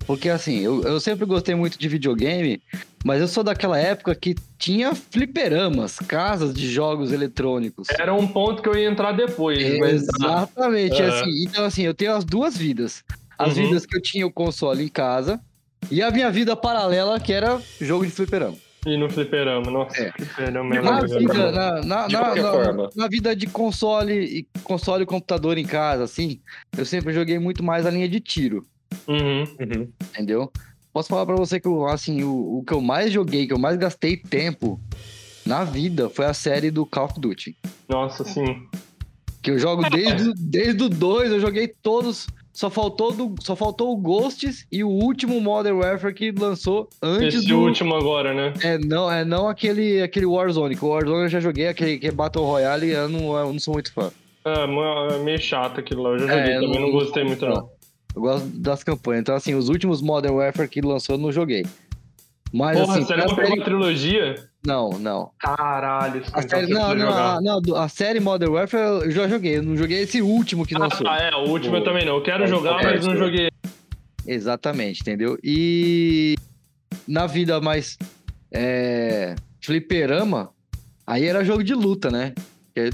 [0.06, 2.62] Porque assim, eu, eu sempre gostei muito de videogame,
[3.06, 7.88] mas eu sou daquela época que tinha fliperamas, casas de jogos eletrônicos.
[7.98, 9.80] era um ponto que eu ia entrar depois.
[9.80, 11.08] Mas, Exatamente, Ah.
[11.22, 13.04] assim, então assim, eu tenho as duas vidas.
[13.38, 13.66] As Uhum.
[13.68, 15.40] vidas que eu tinha o console em casa
[15.90, 18.56] e a minha vida paralela, que era jogo de fliperama.
[18.86, 20.12] e no fliperama, nossa, É.
[20.12, 22.90] fliperama é Na vida, na, na, De na- na- forma.
[22.96, 26.40] na vida de console e console e computador em casa, assim,
[26.76, 28.66] eu sempre joguei muito mais a linha de tiro,
[29.08, 29.44] Uhum.
[29.60, 29.88] Uhum.
[30.14, 30.52] entendeu?
[30.94, 33.78] Posso falar pra você que assim, o, o que eu mais joguei, que eu mais
[33.78, 34.80] gastei tempo
[35.46, 37.56] na vida foi a série do Call of Duty.
[37.88, 38.68] Nossa, sim.
[39.42, 42.28] Que eu jogo desde, o- desde o 2, eu joguei todos.
[42.54, 47.36] Só faltou, do, só faltou o Ghosts e o último Modern Warfare que lançou antes
[47.36, 47.58] Esse do.
[47.62, 48.54] último agora, né?
[48.62, 52.08] É, não, é não aquele, aquele Warzone, que o Warzone eu já joguei, aquele que
[52.08, 54.12] é Battle Royale, eu não, eu não sou muito fã.
[54.44, 56.10] É, é meio chato aquilo lá.
[56.10, 57.70] Eu já joguei É, também, não- não gostei muito, não.
[58.16, 59.22] Eu gosto das campanhas.
[59.22, 61.66] Então, assim, os últimos Modern Warfare que lançou eu não joguei.
[62.54, 63.62] Mas, Porra, assim, você a não pegou série...
[63.62, 64.36] a trilogia?
[64.66, 65.32] Não, não.
[65.40, 69.58] Caralho, A série, não, não, a, não, a série Modern Warfare eu já joguei.
[69.58, 71.08] Eu não joguei esse último que lançou.
[71.08, 72.16] Ah, é, o último eu também não.
[72.18, 73.18] Eu quero É, jogar, é, mas não é.
[73.18, 73.50] joguei.
[74.28, 75.38] Exatamente, entendeu?
[75.44, 76.36] E
[77.08, 77.98] na vida mais
[78.54, 80.50] é, fliperama,
[81.08, 82.34] aí era jogo de luta, né?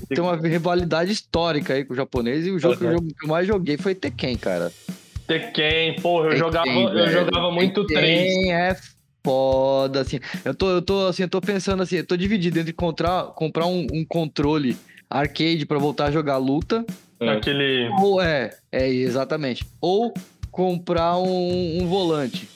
[0.07, 2.91] Tem uma rivalidade histórica aí com o japonês e o jogo Uhum.
[2.93, 4.71] jogo que eu mais joguei foi Tekken, cara.
[5.27, 7.11] Tekken, porra, eu Tekken, jogava, eu velho.
[7.11, 7.85] jogava muito.
[7.85, 8.75] Tekken é
[9.23, 10.19] foda, assim.
[10.45, 13.65] Eu tô, eu tô, assim, eu tô pensando assim, eu tô dividido entre comprar, comprar
[13.65, 14.77] um, um controle
[15.09, 16.85] arcade pra voltar a jogar luta
[17.19, 17.29] É.
[17.29, 17.89] Aquele.
[17.99, 19.65] Ou é, é exatamente.
[19.81, 20.13] Ou
[20.51, 22.47] comprar um, um volante.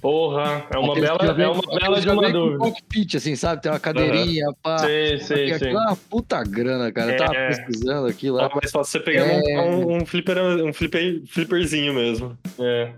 [0.00, 2.58] Porra, é uma bela, é uma bela de uma dúvida.
[2.58, 3.60] cockpit, assim, sabe?
[3.60, 4.78] Tem uma cadeirinha, pá.
[4.78, 5.68] Sei, sei, sei.
[5.68, 7.12] é uma puta grana, cara.
[7.12, 7.48] Eu tava É.
[7.48, 8.46] pesquisando aquilo lá.
[8.46, 9.60] É mais fácil você pegar É.
[9.60, 12.36] um, um, flipper, um flipper, flipperzinho mesmo.
[12.58, 12.92] É.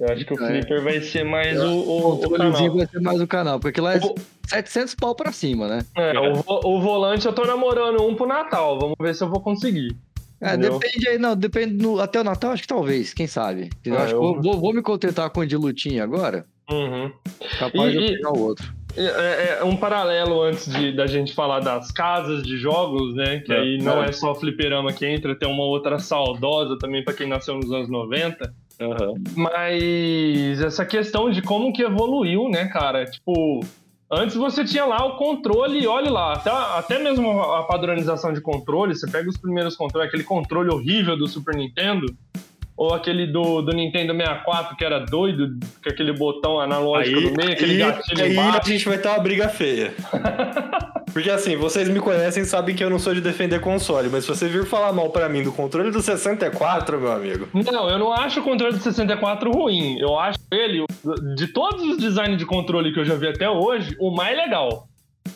[0.00, 0.48] Eu acho que o É.
[0.48, 1.64] Flipper vai ser mais É.
[1.64, 2.76] o, o, o canal.
[2.76, 4.14] vai ser mais o canal, porque lá é O-
[4.48, 5.78] 700 pau pra cima, né?
[5.96, 8.78] É, o, o volante eu tô namorando um pro Natal.
[8.80, 9.96] Vamos ver se eu vou conseguir.
[10.40, 13.70] É, depende aí, não, depende no- até o Natal, acho que talvez, quem sabe.
[13.88, 17.10] Ah, acho eu- que vou, vou- vou me contentar com o de lutinha agora, Uhum.
[17.58, 18.74] capaz E- de eu pegar o outro.
[18.98, 23.40] É, é um paralelo antes de, da gente falar das casas de jogos, né?
[23.40, 24.08] Que É, aí não é.
[24.08, 27.90] é só fliperama que entra, tem uma outra saudosa também pra quem nasceu nos anos
[27.90, 28.54] 90.
[28.80, 29.14] Aham.
[29.36, 33.04] Mas essa questão de como que evoluiu, né, cara?
[33.04, 33.60] Tipo,
[34.10, 38.40] antes você tinha lá o controle, e olha lá, até, até mesmo a padronização de
[38.40, 42.06] controle, você pega os primeiros controles, aquele controle horrível do Super Nintendo,
[42.76, 47.52] ou aquele do, do Nintendo 64 que era doido, com aquele botão analógico no meio,
[47.52, 48.60] aquele aí, gatilho aí embaixo.
[48.62, 49.94] a gente vai ter uma briga feia.
[51.16, 54.24] Porque assim, vocês me conhecem e sabem que eu não sou de defender console, mas
[54.24, 57.48] se você vir falar mal pra mim do controle do 64, meu amigo.
[57.54, 59.98] Não, eu não acho o controle do 64 ruim.
[59.98, 60.84] Eu acho ele,
[61.34, 64.88] de todos os designs de controle que eu já vi até hoje, o mais legal.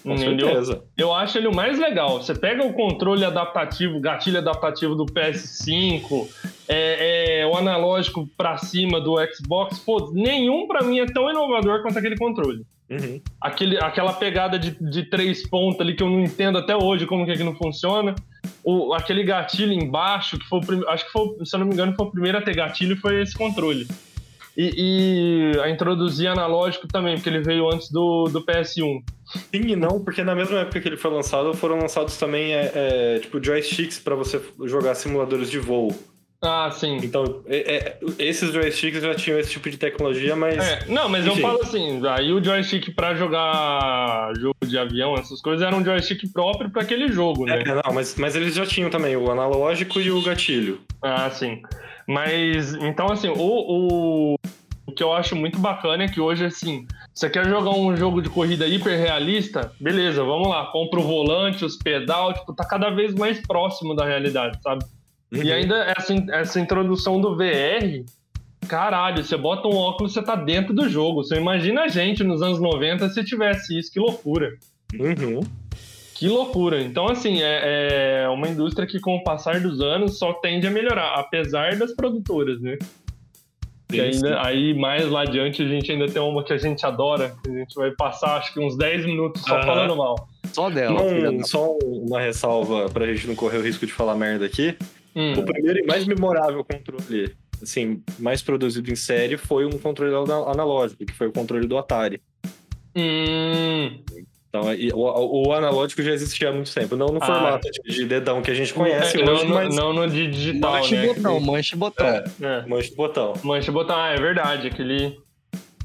[0.02, 0.48] Com entendeu?
[0.48, 0.84] certeza.
[0.98, 2.22] Eu acho ele o mais legal.
[2.22, 6.28] Você pega o controle adaptativo, gatilho adaptativo do PS5,
[6.68, 11.80] é, é, o analógico pra cima do Xbox, pô, nenhum pra mim é tão inovador
[11.80, 12.66] quanto aquele controle.
[12.90, 13.20] Uhum.
[13.40, 17.24] Aquele, aquela pegada de, de três pontas ali que eu não entendo até hoje como
[17.24, 18.14] que aquilo funciona.
[18.64, 20.82] O, aquele gatilho embaixo, que foi o prim...
[20.88, 23.22] acho que foi, se eu não me engano, foi o primeiro a ter gatilho, foi
[23.22, 23.86] esse controle.
[24.56, 29.02] E, e a introduzir analógico também, porque ele veio antes do, do PS1.
[29.32, 32.72] Sim e não, porque na mesma época que ele foi lançado, foram lançados também é,
[32.74, 35.96] é, tipo joysticks pra você jogar simuladores de voo.
[36.42, 36.96] Ah, sim.
[37.02, 40.56] Então, é- é, esses joysticks já tinham esse tipo de tecnologia, mas.
[40.58, 41.36] É, não, mas Enfim.
[41.36, 45.84] eu falo assim, aí o joystick pra jogar jogo de avião, essas coisas, era um
[45.84, 47.60] joystick próprio pra aquele jogo, né?
[47.60, 50.80] É, não, mas, mas eles já tinham também o analógico e o gatilho.
[51.02, 51.60] Ah, sim.
[52.06, 54.34] Mas, então, assim, o, o,
[54.86, 58.22] o que eu acho muito bacana é que hoje, assim, você quer jogar um jogo
[58.22, 59.72] de corrida hiper realista?
[59.78, 64.06] Beleza, vamos lá, compra o volante, os pedal, tipo, tá cada vez mais próximo da
[64.06, 64.84] realidade, sabe?
[65.32, 65.42] Uhum.
[65.42, 68.04] E ainda essa, essa introdução do VR,
[68.66, 71.22] caralho, você bota um óculos, você tá dentro do jogo.
[71.22, 74.52] Você imagina a gente nos anos 90 se tivesse isso, que loucura.
[74.94, 75.40] Uhum.
[76.14, 76.82] Que loucura.
[76.82, 80.70] Então, assim, é, é uma indústria que com o passar dos anos só tende a
[80.70, 82.76] melhorar, apesar das produtoras, né?
[83.90, 84.24] Que Isso.
[84.24, 87.50] ainda, aí mais lá adiante a gente ainda tem uma que a gente adora, que
[87.50, 89.66] a gente vai passar acho que uns 10 minutos só Aham.
[89.66, 90.28] falando mal.
[90.52, 91.02] Só dela.
[91.02, 94.76] Não, só uma ressalva pra gente não correr o risco de falar merda aqui.
[95.14, 95.32] Hum.
[95.38, 100.50] O primeiro e mais memorável controle, assim, mais produzido em série foi um controle ana-
[100.50, 102.20] analógico, que foi o controle do Atari.
[102.96, 104.00] Hum,
[104.48, 104.62] Então,
[104.94, 106.96] o, o analógico já existia há muito tempo.
[106.96, 107.26] Não no Ah.
[107.26, 110.26] formato de, de dedão que a gente conhece é, hoje, não, mas não no de
[110.28, 111.06] digital, Manche né?
[111.06, 112.06] botão, manche botão.
[112.06, 112.66] É, É.
[112.66, 113.32] manche botão.
[113.44, 115.16] Mancha botar, ah, é verdade, aquele.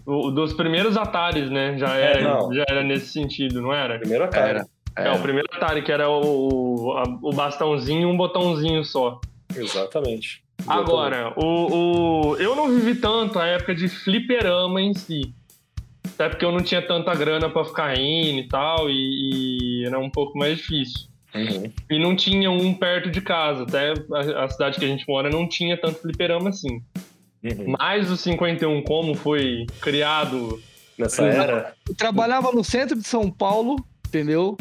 [0.04, 1.78] O, dos primeiros Ataris, né?
[1.78, 4.00] Já É, era, já era nesse sentido, não era?
[4.00, 4.50] Primeiro Atari.
[4.50, 4.66] Era.
[4.98, 9.20] É, o primeiro Atari, que era o, a- o bastãozinho e um botãozinho só.
[9.56, 10.44] Exatamente.
[10.68, 15.34] Agora, o, o, eu não vivi tanto a época de fliperama em si.
[16.06, 20.00] Até porque eu não tinha tanta grana pra ficar indo e tal, e, e era
[20.00, 21.08] um pouco mais difícil.
[21.34, 21.72] Uhum.
[21.90, 25.30] E não tinha um perto de casa, até a, a cidade que a gente mora
[25.30, 26.82] não tinha tanto fliperama assim.
[27.44, 27.76] Uhum.
[27.78, 30.60] Mas o 51, como foi criado
[30.98, 33.76] Nessa era, Eu trabalhava no centro de São Paulo,
[34.08, 34.58] entendeu?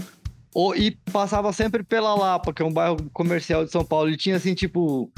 [0.54, 4.08] Ou, e passava sempre pela Lapa, que é um bairro comercial de São Paulo.
[4.08, 5.10] E tinha assim, tipo,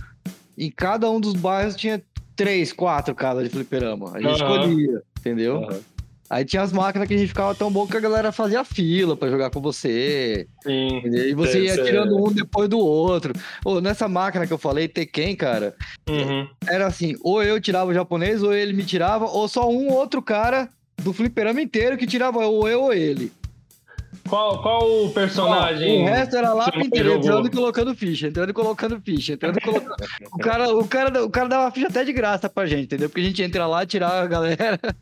[0.57, 2.03] em cada um dos bairros tinha
[2.35, 4.13] três, quatro casas de fliperama.
[4.15, 4.57] A gente Aham.
[4.57, 5.57] escolhia, entendeu?
[5.59, 5.81] Aham.
[6.29, 9.17] Aí tinha as máquinas que a gente ficava tão bom que a galera fazia fila
[9.17, 10.49] pra jogar com você.
[10.65, 11.01] Sim.
[11.05, 13.33] E você ia tirando um depois do outro.
[13.65, 15.77] Ô, nessa máquina que eu falei, Tekken, cara,
[16.09, 16.49] Uhum.
[16.69, 20.21] era assim, ou eu tirava o japonês, ou ele me tirava, ou só um outro
[20.21, 20.69] cara
[21.01, 23.31] do fliperama inteiro que tirava ou eu ou ele.
[24.29, 26.03] Qual, qual o personagem?
[26.03, 29.59] Ó, o resto era lá inteiro, entrando e colocando ficha, entrando e colocando ficha, entrando
[29.59, 29.95] e colocando...
[30.33, 33.09] o, cara, o, cara, o cara dava ficha até de graça pra gente, entendeu?
[33.09, 34.79] Porque a gente entra lá, tirar a galera...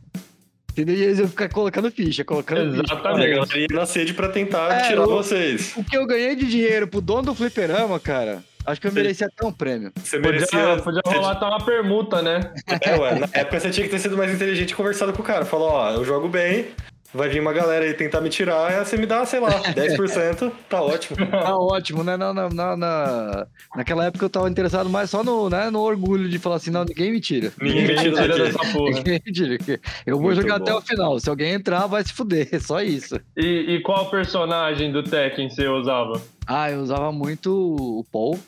[0.77, 0.97] Entendeu?
[0.97, 2.83] E eles iam ficar colocando ficha, colocando ficha.
[2.95, 3.31] Exatamente.
[3.33, 5.73] galera ia na sede pra tentar É, tirar eu- vocês.
[5.77, 9.29] O que eu ganhei de dinheiro pro dono do fliperama, cara, acho que eu merecia
[9.29, 9.93] até um prêmio.
[9.95, 10.77] Você Podia, merecia.
[10.83, 12.41] podia rolar até uma permuta, né?
[12.81, 15.25] É, ué, na época você tinha que ter sido mais inteligente e conversado com o
[15.25, 15.45] cara.
[15.45, 16.67] Falou, ó, eu jogo bem,
[17.15, 20.53] vai vir uma galera aí tentar me tirar, aí você me dá, sei lá, 10%,
[20.69, 21.17] tá ótimo.
[21.31, 22.17] Tá ótimo, né?
[22.17, 23.47] Na, na, na, na-
[23.77, 26.85] naquela época eu tava interessado mais só no, né, no orgulho de falar assim, não,
[26.85, 27.53] ninguém me tira.
[27.61, 28.91] Ninguém me tira dessa porra.
[28.91, 29.55] Ninguém me tira.
[30.05, 30.65] Eu vou Muito jogar bom.
[30.65, 31.19] até o final.
[31.21, 32.49] Se alguém entrar, vai se fuder.
[32.61, 33.19] Só isso.
[33.37, 36.21] E, e qual personagem do Tekken você usava?
[36.47, 38.39] Ah, eu usava muito o Paul.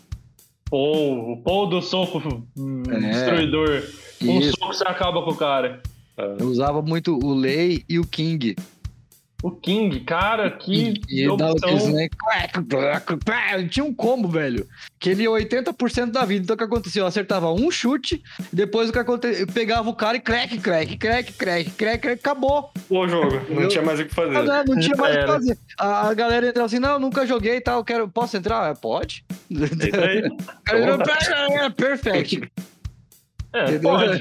[0.68, 2.20] Paul, o Paul do soco
[2.90, 2.98] É.
[2.98, 3.82] destruidor.
[4.22, 4.52] Um Isso.
[4.58, 5.80] soco você acaba com o cara.
[6.38, 8.56] Eu usava muito o Lei e o King.
[9.42, 11.92] O King, cara, que E opção.
[11.92, 12.08] né?
[13.68, 14.66] Tinha um combo, velho.
[14.98, 16.42] Que ele ia 80% da vida.
[16.42, 17.02] Então o que acontecia?
[17.02, 19.42] Eu acertava um chute, depois o que acontecia?
[19.42, 22.70] Eu pegava o cara e crack, crack, crack, crack, crack, crack, acabou.
[22.88, 24.42] O jogo, não Eu- tinha mais o que fazer.
[24.42, 25.58] Não, não tinha mais o que fazer.
[25.78, 28.70] A, galera entrava assim, não, nunca joguei e tal, quero, posso entrar?
[28.70, 29.22] É, Pode.
[29.50, 30.22] Entra aí.
[33.56, 34.18] É, pode.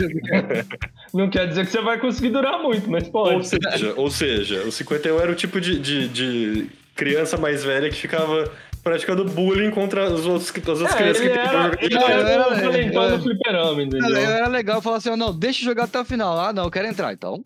[1.13, 3.47] Não quer dizer que você vai conseguir durar muito, mas Ou pode.
[3.47, 7.95] seja, ou seja, o 51 era o tipo de, de, de criança mais velha que
[7.95, 8.51] ficava
[8.83, 12.11] praticando bullying contra os outros, as outras É, crianças ele que era, tentavam ele jogar.
[12.11, 14.15] era- era era- era- fliperama, entendeu?
[14.17, 16.39] era legal falar assim, ó, não, deixa eu jogar até o final.
[16.39, 17.11] Ah, não, eu quero entrar.
[17.13, 17.41] Então,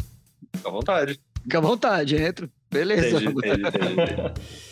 [0.55, 1.19] Fica à vontade.
[1.43, 2.49] fica à vontade, entra.
[2.71, 3.17] Beleza.
[3.23, 4.31] Entendi, entendi, entendi.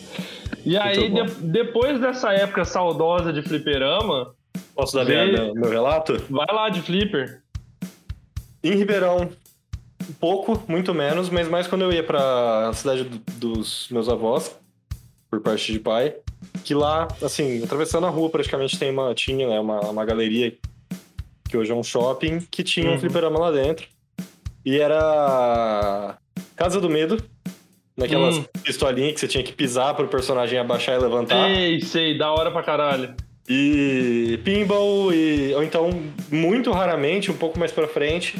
[0.65, 4.33] E aí, de- depois dessa época saudosa de fliperama,
[4.75, 6.17] Posso dar minha, meu, meu relato?
[6.29, 7.41] vai lá de flipper.
[8.63, 9.29] Em Ribeirão,
[10.09, 14.55] um pouco, muito menos, mas mais quando eu ia pra cidade do- dos meus avós,
[15.29, 16.15] por parte de pai,
[16.63, 20.53] que lá, assim, atravessando a rua praticamente tem uma, tinha né, uma, uma galeria,
[21.49, 22.99] que hoje é um shopping, que tinha um Uhum.
[22.99, 23.87] fliperama lá dentro.
[24.65, 26.17] E era
[26.55, 27.17] Casa do Medo,
[27.95, 28.45] naquelas Hum.
[28.63, 31.47] pistolinhas que você tinha que pisar pro personagem abaixar e levantar.
[31.47, 33.15] Sei, sei, da hora pra caralho.
[33.49, 35.89] E pinball, e, ou então,
[36.31, 38.37] muito raramente, um pouco mais pra frente,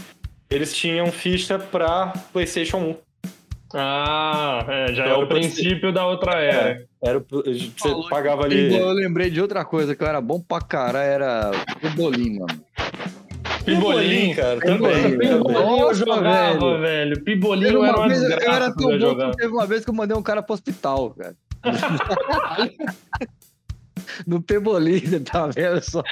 [0.50, 2.96] eles tinham ficha pra PlayStation 1.
[3.74, 6.86] Ah, é, já é Agora o princípio da outra era.
[7.04, 8.74] Era, o- você Falou pagava ali.
[8.76, 11.52] Eu lembrei de outra coisa que eu era bom pra caralho, era
[11.84, 12.62] o bolinho, mano.
[13.66, 15.18] Pibolim, cara, Pibolim, também.
[15.18, 16.80] Pibolim eu jogava, velho.
[16.82, 17.24] velho.
[17.24, 19.32] Pibolim era uma vez, eu era tão bom jogar.
[19.32, 21.36] que teve uma vez que eu mandei um cara pro hospital, cara.
[24.28, 26.04] no Pebolim, você tá vendo só?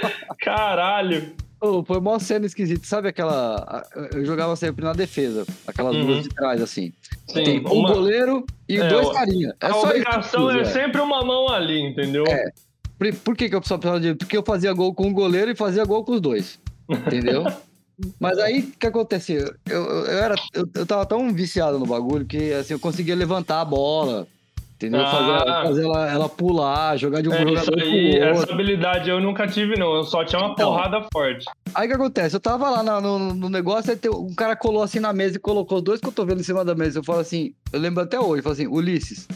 [0.41, 1.33] Caralho.
[1.61, 2.85] Ô, foi mó cena esquisita.
[2.85, 3.85] Sabe aquela.
[4.13, 6.05] Eu jogava sempre na defesa, aquelas Uhum.
[6.05, 6.93] duas de trás, assim.
[7.27, 9.55] Sim, Tem um uma- goleiro e É, dois carinha.
[9.61, 10.59] É a obrigação isso.
[10.59, 10.73] é velho.
[10.73, 12.25] sempre uma mão ali, entendeu?
[12.27, 12.51] É.
[12.99, 14.13] Por, por que, que eu só precisava de.
[14.15, 16.59] Porque eu fazia gol com o goleiro e fazia gol com os dois.
[16.89, 17.43] Entendeu?
[18.19, 19.39] Mas aí o que acontecia?
[19.65, 23.15] Eu, eu, eu era, eu, eu tava tão viciado no bagulho que assim, eu conseguia
[23.15, 24.27] levantar a bola.
[24.75, 25.01] Entendeu?
[25.01, 25.07] Ah.
[25.09, 28.53] Fazer, fazer ela, ela pular, jogar de um É, isso jogador aí, pro essa outro.
[28.55, 29.95] habilidade eu nunca tive, não.
[29.95, 30.71] Eu só tinha uma Então.
[30.73, 31.45] porrada forte.
[31.73, 32.35] Aí o que acontece?
[32.35, 35.37] Eu tava lá na- no, no negócio, aí tem- um cara colou assim na mesa
[35.37, 36.99] e colocou os dois cotovelos em cima da mesa.
[36.99, 39.27] Eu falo assim, eu lembro até hoje, eu falo assim, Ulisses,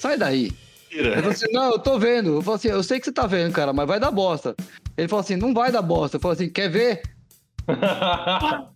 [0.00, 0.50] sai daí.
[0.90, 2.30] Ele falou assim, não, eu tô vendo.
[2.36, 4.56] Eu falo assim, eu sei que você tá vendo, cara, mas vai dar bosta.
[4.96, 6.16] Ele falou assim, não vai dar bosta.
[6.16, 7.02] Eu falo assim, quer ver?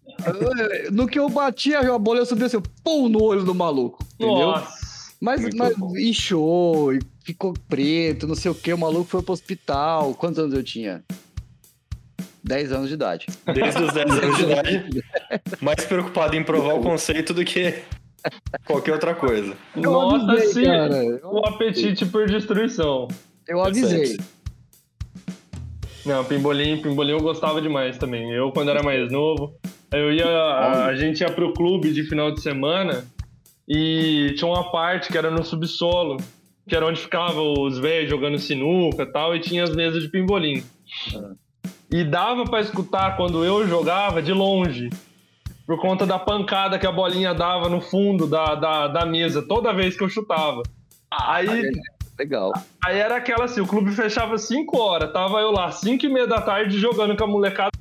[0.93, 4.05] No que eu bati a bola, eu subi assim, pum, no olho do maluco.
[4.15, 4.49] Entendeu?
[4.49, 4.82] Nossa.
[5.23, 5.97] Mas, Muito mas bom.
[5.97, 8.73] inchou, e ficou preto, não sei o que.
[8.73, 10.15] O maluco foi pro hospital.
[10.15, 11.05] Quantos anos eu tinha?
[12.43, 13.27] 10 anos de idade.
[13.55, 15.05] Desde os 10 anos de idade,
[15.61, 17.73] mais preocupado em provar o conceito do que
[18.67, 19.57] qualquer outra coisa.
[19.77, 20.65] Eu Nossa, avisei, sim.
[20.65, 21.05] cara.
[21.05, 23.07] Eu, O apetite por destruição.
[23.47, 24.19] eu avisei.
[26.05, 28.29] Não, pimbolim, pimbolim eu gostava demais também.
[28.33, 29.55] Eu, quando era mais novo,
[29.93, 30.27] eu ia.
[30.27, 33.05] A, a gente ia pro clube de final de semana
[33.69, 36.17] e tinha uma parte que era no subsolo,
[36.69, 40.09] que era onde ficavam os velhos jogando sinuca e tal, e tinha as mesas de
[40.09, 40.63] pimbolim.
[41.91, 44.91] E dava pra escutar quando eu jogava de longe.
[45.67, 49.73] Por conta da pancada que a bolinha dava no fundo da, da, da mesa, toda
[49.73, 50.63] vez que eu chutava.
[51.11, 51.71] Aí,
[52.19, 52.53] Legal.
[52.85, 56.27] Aí era aquela assim, o clube fechava 5 horas, tava eu lá, 5 e meia
[56.27, 57.73] da tarde, jogando com a molecada.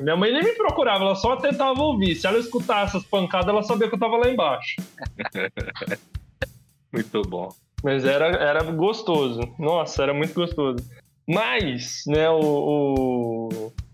[0.00, 2.14] Minha mãe nem me procurava, ela só tentava ouvir.
[2.16, 4.76] Se ela escutasse essas pancadas, ela sabia que eu tava lá embaixo.
[6.92, 7.48] Muito bom.
[7.82, 9.40] Mas era, era gostoso.
[9.58, 10.78] Nossa, era muito gostoso.
[11.28, 13.48] Mas, né, o,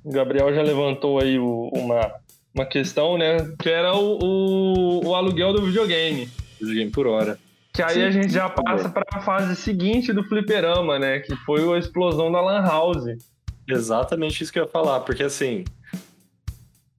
[0.05, 2.13] o Gabriel já levantou aí o- uma,
[2.55, 6.29] uma questão, né, que era o, o, o aluguel do videogame.
[6.61, 7.39] Videogame por hora.
[7.73, 11.35] Que aí Sim, a gente já passa para a fase seguinte do fliperama, né, que
[11.45, 13.05] foi a explosão da Lan House.
[13.67, 15.65] Exatamente isso que eu ia falar, porque assim.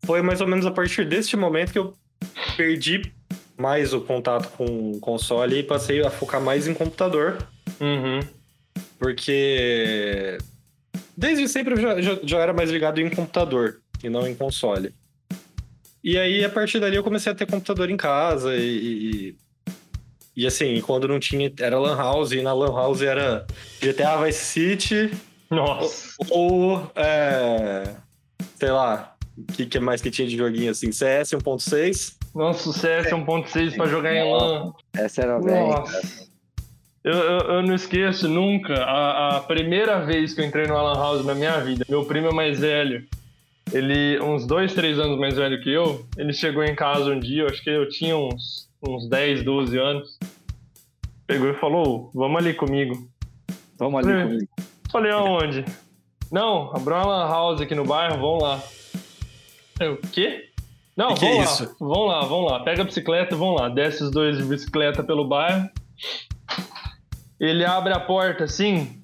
[0.06, 1.94] Foi mais ou menos a partir deste momento que eu
[2.58, 3.12] perdi
[3.58, 7.38] mais o contato com o console e passei a focar mais em computador,
[7.80, 8.20] Uhum.
[9.00, 10.38] porque
[11.16, 14.94] desde sempre eu já, já, já era mais ligado em computador e não em console.
[16.04, 19.36] E aí, a partir dali, eu comecei a ter computador em casa e...
[19.36, 19.36] e,
[20.36, 23.46] e, assim, quando não tinha, era Lan House, e na Lan House era
[23.80, 25.12] GTA Vice City
[25.50, 26.16] Nossa.
[26.30, 27.84] ou, é,
[28.56, 30.92] sei lá, o que, que mais que tinha de joguinho assim?
[30.92, 32.16] CS 1.6.
[32.36, 34.72] Nossa, o CS 1.6 pra jogar em LAN.
[34.94, 35.70] Essa era bem.
[35.70, 36.30] Nossa.
[37.04, 40.94] Eu, eu, eu não esqueço nunca a, a primeira vez que eu entrei no Alan
[41.00, 41.84] House na minha vida.
[41.90, 43.04] Meu primo é mais velho.
[43.74, 47.44] Ele, uns dois, três anos mais velho que eu, ele chegou em casa um dia,
[47.44, 50.20] eu acho que eu tinha uns, uns 10, 12 anos.
[51.26, 53.08] Pegou e falou: Vamos ali comigo.
[53.80, 54.24] Vamos ali É.
[54.24, 54.48] comigo.
[54.92, 55.66] Falei, aonde?
[56.32, 58.62] Não, abriu uma lan house aqui no bairro, vamos lá.
[59.82, 60.46] Eu, o quê?
[60.96, 61.76] Não, Que que é vamos lá, isso?
[61.80, 62.60] vamos lá, vamos lá.
[62.64, 63.70] Pega a bicicleta, vamos lá.
[63.70, 65.70] Desce os dois de bicicleta pelo bairro.
[67.40, 69.02] Ele abre a porta assim,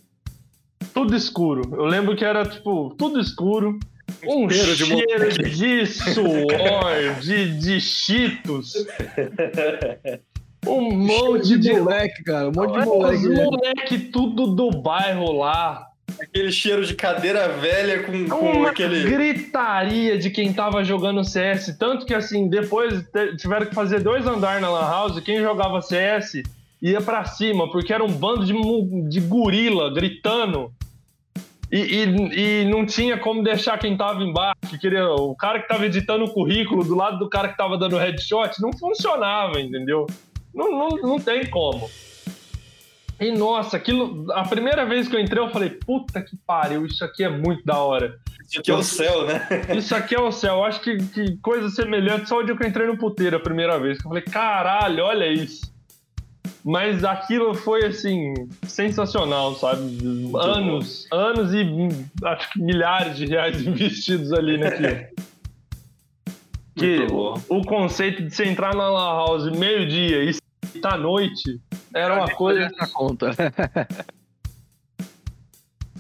[0.94, 1.62] tudo escuro.
[1.76, 3.80] Eu lembro que era, tipo, tudo escuro.
[4.26, 5.50] Um Cheiro de cheiro moleque.
[5.50, 8.74] de suor, de, de cheetos.
[10.68, 12.50] Um monte de moleque, cara.
[12.50, 13.28] Um monte de Os moleque.
[13.30, 13.44] né?
[13.46, 15.86] moleque tudo do bairro lá.
[16.20, 19.04] Aquele cheiro de cadeira velha com, com Uma aquele.
[19.10, 21.76] gritaria de quem tava jogando CS.
[21.78, 23.04] Tanto que, assim, depois
[23.38, 25.20] tiveram que fazer dois andares na Lan House.
[25.20, 26.42] Quem jogava CS
[26.82, 28.54] ia pra cima, porque era um bando de,
[29.10, 30.72] de gorila gritando.
[31.72, 34.56] E, e- e não tinha como deixar quem tava embaixo.
[34.70, 37.78] que Queria, o cara que tava editando o currículo do lado do cara que tava
[37.78, 40.08] dando headshot não funcionava, entendeu?
[40.54, 41.90] Não, não, não tem como.
[43.20, 44.32] E nossa, aquilo.
[44.32, 47.66] A primeira vez que eu entrei, eu falei, puta que pariu, isso aqui é muito
[47.66, 48.20] da hora.
[48.48, 49.48] Isso aqui é o céu, né?
[49.76, 50.56] Isso aqui é o céu.
[50.56, 53.40] Eu acho que, que coisa semelhante só o dia que eu entrei no puteiro a
[53.40, 53.98] primeira vez.
[53.98, 55.76] Que eu falei, caralho, olha isso.
[56.64, 59.82] Mas aquilo foi, assim, sensacional, sabe?
[60.36, 61.66] anos, anos e
[62.24, 64.98] acho que milhares de reais investidos ali naquilo.
[66.76, 67.42] que bom.
[67.50, 70.34] o conceito de você entrar na Lan House meio-dia e
[70.84, 71.60] à noite
[71.94, 72.66] era uma coisa.
[72.66, 73.32] Essa conta.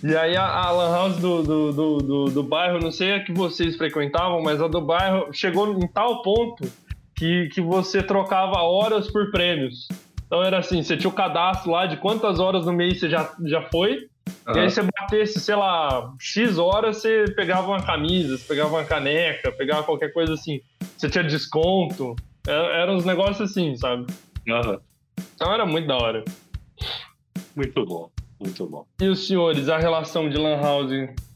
[0.03, 3.23] E aí a, a Lan House do, do, do, do, do bairro, não sei a
[3.23, 6.71] que vocês frequentavam, mas a do bairro chegou em tal ponto
[7.15, 9.87] que, que você trocava horas por prêmios.
[10.25, 13.33] Então era assim, você tinha o cadastro lá de quantas horas no mês você já,
[13.45, 14.07] já foi,
[14.55, 18.83] e aí você batesse, sei lá, X horas, você pegava uma camisa, você pegava uma
[18.83, 20.61] caneca, pegava qualquer coisa assim.
[20.97, 22.15] Você tinha desconto.
[22.47, 24.05] É- Eram uns negócios assim, sabe?
[24.49, 24.79] Aham.
[25.35, 26.23] Então era muito da hora.
[27.55, 28.09] Muito bom.
[28.39, 28.85] Muito bom.
[29.01, 30.91] E os senhores, a relação de Lan House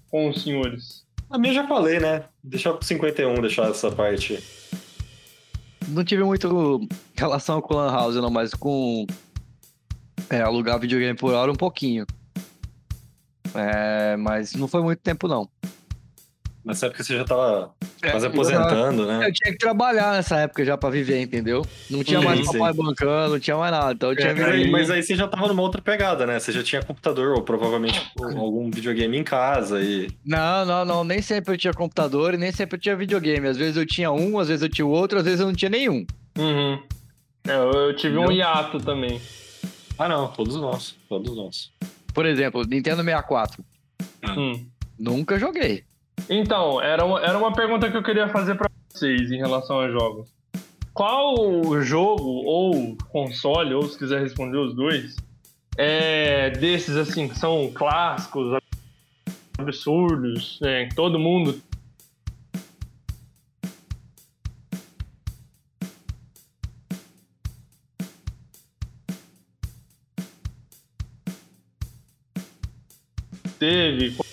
[0.09, 1.05] com os senhores?
[1.29, 2.25] A minha já falei, né?
[2.43, 4.37] Deixar pro 51, deixar essa parte.
[5.87, 9.07] Não tive muito relação com Lan House, não, mas com
[10.29, 12.05] é, alugar videogame por hora um pouquinho.
[13.53, 15.49] É, mas não foi muito tempo, não.
[16.63, 19.27] Nessa época você já tava quase eu aposentando, né?
[19.27, 21.65] Eu tinha que trabalhar nessa época já pra viver, entendeu?
[21.89, 22.57] Não tinha Sim, mais sim.
[22.59, 23.93] papai bancando, não tinha mais nada.
[23.93, 26.39] Então eu tinha É, que Aí- mas aí você já tava numa outra pegada, né?
[26.39, 30.07] Você já tinha computador ou provavelmente algum videogame em casa e.
[30.23, 31.03] Não, não, não.
[31.03, 33.47] Nem sempre eu tinha computador e nem sempre eu tinha videogame.
[33.47, 35.53] Às vezes eu tinha um, às vezes eu tinha o outro, às vezes eu não
[35.55, 36.05] tinha nenhum.
[36.37, 36.79] Uhum.
[37.47, 39.19] É, eu, eu tive um hiato também.
[39.97, 40.95] Ah, não, todos nós.
[41.09, 41.71] Todos nós.
[42.13, 43.63] Por exemplo, Nintendo 64.
[44.37, 44.63] Hum.
[44.99, 45.83] Nunca joguei.
[46.29, 49.89] Então, era uma, era uma pergunta que eu queria fazer pra vocês em relação a
[49.89, 50.29] jogos.
[50.93, 55.15] Qual jogo ou console, ou se quiser responder os dois,
[55.77, 58.57] é desses assim que são clássicos,
[59.57, 61.61] absurdos, né, todo mundo
[73.61, 74.30] teve?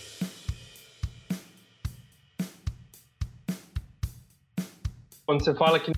[5.28, 5.92] Quando você fala que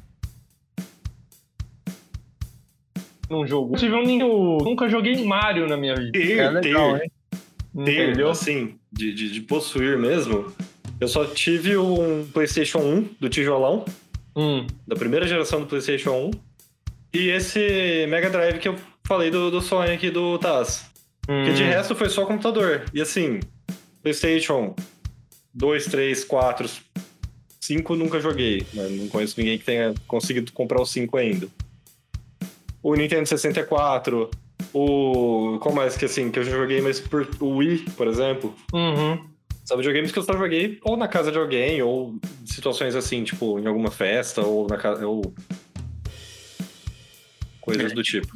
[3.31, 3.77] num jogo.
[3.77, 6.11] Eu tive um Nintendo- nunca joguei Mario na minha vida.
[6.11, 7.11] Ter, É legal, ter, hein?
[7.85, 8.29] ter, Entendeu?
[8.31, 10.53] assim, de, de, de possuir mesmo.
[11.01, 13.85] Eu só tive um PlayStation 1 do tijolão,
[14.35, 14.66] Hum.
[14.85, 16.31] da primeira geração do PlayStation 1.
[17.14, 18.74] E esse Mega Drive que eu
[19.07, 20.91] falei do, do sonho aqui do Taz.
[21.24, 21.66] Porque de Hum.
[21.68, 22.85] resto foi só computador.
[22.93, 23.39] E assim,
[24.03, 24.74] PlayStation
[25.55, 26.68] 2, 3, 4,
[27.71, 28.66] 5 nunca joguei.
[28.75, 28.89] né?
[28.91, 31.47] Não conheço ninguém que tenha conseguido comprar o 5 ainda.
[32.83, 34.29] O Nintendo 64,
[34.75, 35.57] o.
[35.61, 38.55] Como mais que assim, que eu já joguei, mas por o Wii, por exemplo.
[38.73, 39.25] Uhum.
[39.64, 43.61] São videogames que eu só joguei ou na casa de alguém, ou situações assim, tipo,
[43.61, 45.07] em alguma festa, ou na casa.
[45.07, 45.23] Ou...
[47.61, 48.33] Coisas do tipo.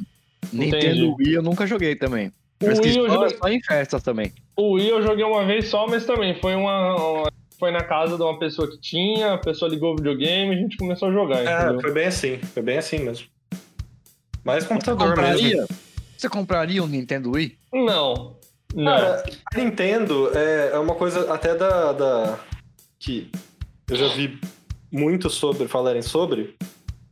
[0.53, 0.75] Entendi.
[0.75, 2.27] Nintendo Wii eu nunca joguei também.
[2.61, 4.31] O Mas que Wii eu joguei- só em festas também.
[4.55, 8.17] O Wii eu joguei uma vez só, mas também foi uma, uma foi na casa
[8.17, 11.11] de uma pessoa que tinha, a pessoa ligou o videogame e a gente começou a
[11.11, 11.81] jogar, É, entendeu?
[11.81, 12.37] foi bem assim.
[12.53, 13.27] Foi bem assim mesmo.
[14.43, 15.15] Mais Você computador mesmo.
[15.23, 15.65] compraria?
[16.17, 17.57] Você compraria um Nintendo Wii?
[17.73, 18.35] Não.
[18.73, 18.85] Não.
[18.85, 22.39] Cara, a Nintendo é, é uma coisa até da, da.
[22.99, 23.31] que
[23.89, 24.39] eu já vi
[24.91, 26.55] muito sobre, falarem sobre.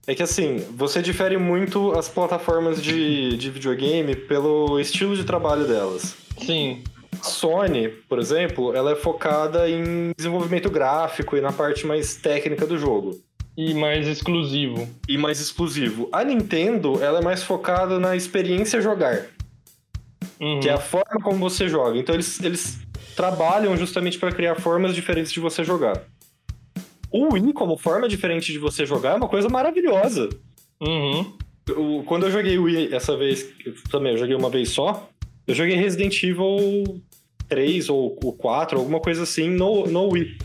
[0.06, 5.66] É que assim, você difere muito as plataformas de, de videogame pelo estilo de trabalho
[5.66, 6.16] delas.
[6.46, 6.84] Sim.
[7.24, 12.68] A Sony, por exemplo, ela é focada em desenvolvimento gráfico e na parte mais técnica
[12.68, 13.18] do jogo.
[13.56, 14.90] E mais exclusivo.
[15.08, 16.10] E mais exclusivo.
[16.12, 19.28] A Nintendo, ela é mais focada na experiência jogar.
[20.42, 20.60] Uhum.
[20.60, 21.98] que é a forma como você joga.
[21.98, 22.80] Então eles, eles
[23.16, 26.04] trabalham justamente para criar formas diferentes de você jogar.
[27.10, 30.28] O Wii como forma diferente de você jogar é uma coisa maravilhosa.
[30.82, 31.34] Uhum.
[31.70, 35.08] Eu- quando eu joguei o Wii essa vez, eu também eu joguei uma vez só,
[35.48, 36.84] eu joguei Resident Evil
[37.54, 40.38] 3 ou o 4, alguma coisa assim no, no Wii.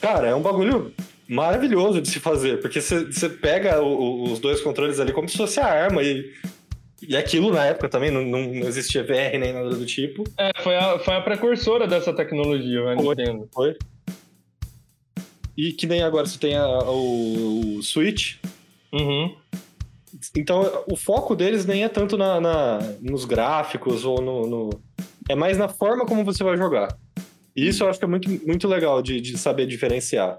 [0.00, 0.92] Cara, é um bagulho
[1.28, 5.60] maravilhoso de se fazer, porque você pega o- os dois controles ali como se fosse
[5.60, 6.32] a arma e,
[7.06, 10.24] e aquilo na época também não, não existia VR nem nada do tipo.
[10.38, 13.14] É, foi a, foi a precursora dessa tecnologia, a Foi.
[13.14, 13.48] Nintendo.
[15.56, 18.36] E que nem agora você tem a- o, o Switch.
[18.92, 19.34] Uhum.
[20.36, 24.80] Então, o foco deles nem é tanto na, na- nos gráficos ou no, no-
[25.28, 26.88] É mais na forma como você vai jogar.
[27.54, 30.38] E isso eu acho que é muito, muito legal de, de saber diferenciar.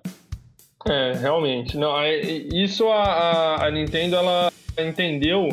[0.88, 1.78] É, realmente.
[1.78, 5.50] Não, a- isso a, a, a Nintendo ela entendeu.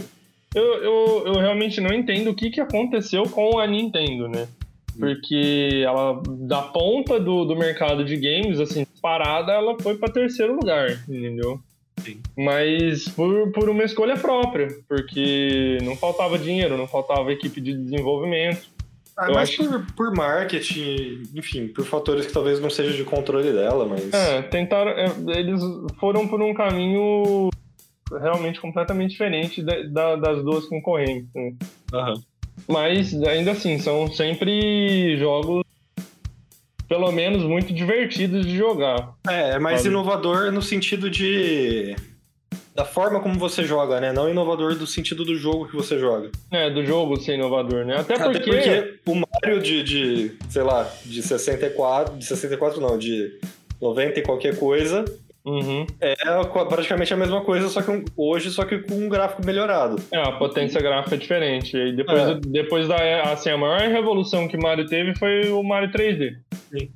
[0.55, 4.49] Eu, eu, eu realmente não entendo o que, que aconteceu com a Nintendo, né?
[4.99, 10.55] Porque ela, da ponta do, do mercado de games, assim, parada, ela foi para terceiro
[10.55, 11.61] lugar, entendeu?
[12.01, 12.19] Sim.
[12.37, 18.69] Mas por, por uma escolha própria, porque não faltava dinheiro, não faltava equipe de desenvolvimento.
[19.19, 23.03] Ah, Eu mas acho- por, por marketing, enfim, por fatores que talvez não seja de
[23.05, 24.13] controle dela, mas.
[24.13, 24.91] É, tentaram.
[24.91, 25.07] é,
[25.39, 25.61] Eles
[25.99, 27.49] foram por um caminho
[28.11, 31.29] realmente completamente diferente da- da- das duas concorrentes.
[31.35, 31.55] né?
[31.95, 32.15] Aham.
[32.69, 35.63] Mas ainda assim, são sempre jogos,
[36.89, 39.15] pelo menos, muito divertidos de jogar.
[39.29, 39.91] É, é mais Sabe?
[39.91, 41.97] inovador no sentido de.
[42.77, 44.13] Da forma como você joga, né?
[44.13, 46.31] Não inovador do sentido do jogo que você joga.
[46.51, 47.97] É, do jogo ser inovador, né?
[47.97, 48.51] Até Até porque.
[48.51, 53.33] porque o Mario de, de, sei lá, de 64, de 64 não, de
[53.81, 55.07] 90 e qualquer coisa,
[55.43, 55.87] Uhum.
[56.01, 56.15] é
[56.69, 59.97] praticamente a mesma coisa, só que um- hoje, só que com um gráfico melhorado.
[60.13, 61.77] É, a potência gráfica é diferente.
[61.77, 62.35] E depois, É.
[62.47, 62.97] depois da.
[63.33, 66.37] Assim, a maior revolução que o Mario teve foi o Mario 3D.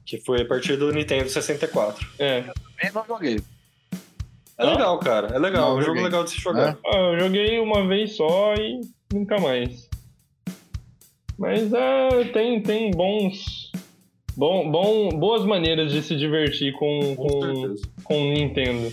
[0.04, 2.06] Que foi a partir do Nintendo 64.
[2.18, 2.42] É.
[2.84, 3.38] Eu não joguei.
[4.60, 5.28] É legal, cara.
[5.34, 5.70] É legal.
[5.70, 6.02] Não, é um jogo joguei.
[6.04, 6.78] legal de se jogar.
[6.86, 8.80] Ah, eu joguei uma vez só e
[9.12, 9.88] nunca mais.
[11.38, 13.72] Mas é, tem, tem bons,
[14.36, 18.92] bom, bom, boas maneiras de se divertir com, Com com, com Nintendo.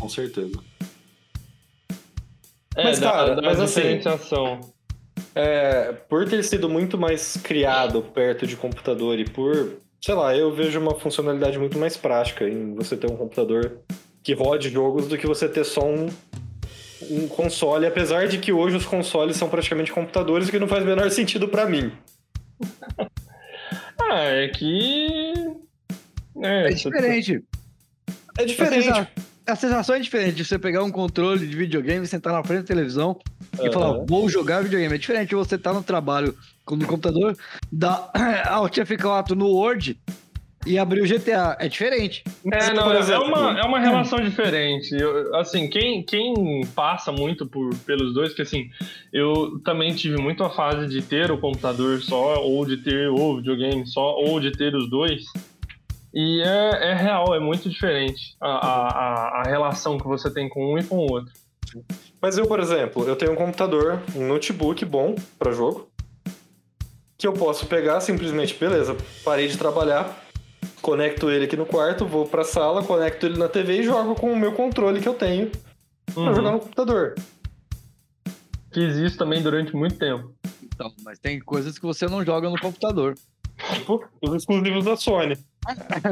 [0.00, 0.58] Com certeza.
[2.74, 4.60] É, Mas, da, cara, da mas assim- diferenciação.
[5.34, 10.52] É, por ter sido muito mais criado perto de computador e por, sei lá, eu
[10.52, 13.78] vejo uma funcionalidade muito mais prática em você ter um computador
[14.22, 16.08] que rode jogos do que você ter só um,
[17.10, 20.82] um console, apesar de que hoje os consoles são praticamente computadores, o que não faz
[20.84, 21.92] o menor sentido pra mim.
[24.10, 25.32] Ah, é que.
[26.42, 27.42] É, É diferente.
[28.38, 28.88] É diferente.
[28.88, 29.08] A, sensa-
[29.46, 32.66] a sensação é diferente de você pegar um controle de videogame, sentar na frente da
[32.66, 33.18] televisão
[33.58, 33.72] e Aham.
[33.72, 34.94] falar, vou jogar videogame.
[34.94, 37.36] É diferente de você estar no trabalho com- no computador,
[37.70, 38.10] dar
[38.48, 39.98] Alt F4 no Word
[40.66, 41.56] e abrir o GTA.
[41.58, 42.22] É diferente.
[42.52, 44.94] É, não, é- uma, é uma relação diferente.
[44.94, 48.68] Eu- assim, quem, quem passa muito por, pelos dois, que assim,
[49.12, 53.36] eu também tive muito a fase de ter o computador só, ou de ter o
[53.36, 55.22] videogame só, ou de ter os dois.
[56.14, 60.48] E é, é real, é muito diferente a, a, a- a relação que você tem
[60.48, 61.32] com um e com o outro.
[62.20, 65.88] Mas eu, por exemplo, eu tenho um computador, um notebook bom pra jogo,
[67.16, 68.94] que eu posso pegar simplesmente, beleza,
[69.24, 70.14] parei de trabalhar,
[70.82, 74.32] conecto ele aqui no quarto, vou pra sala, conecto ele na TV e jogo com
[74.32, 75.50] o meu controle que eu tenho
[76.12, 76.34] pra Uhum.
[76.34, 77.14] jogar no computador.
[78.72, 80.34] Fiz isso também durante muito tempo.
[80.62, 83.14] Então, mas tem coisas que você não joga no computador.
[83.74, 85.36] Tipo, os exclusivos da Sony.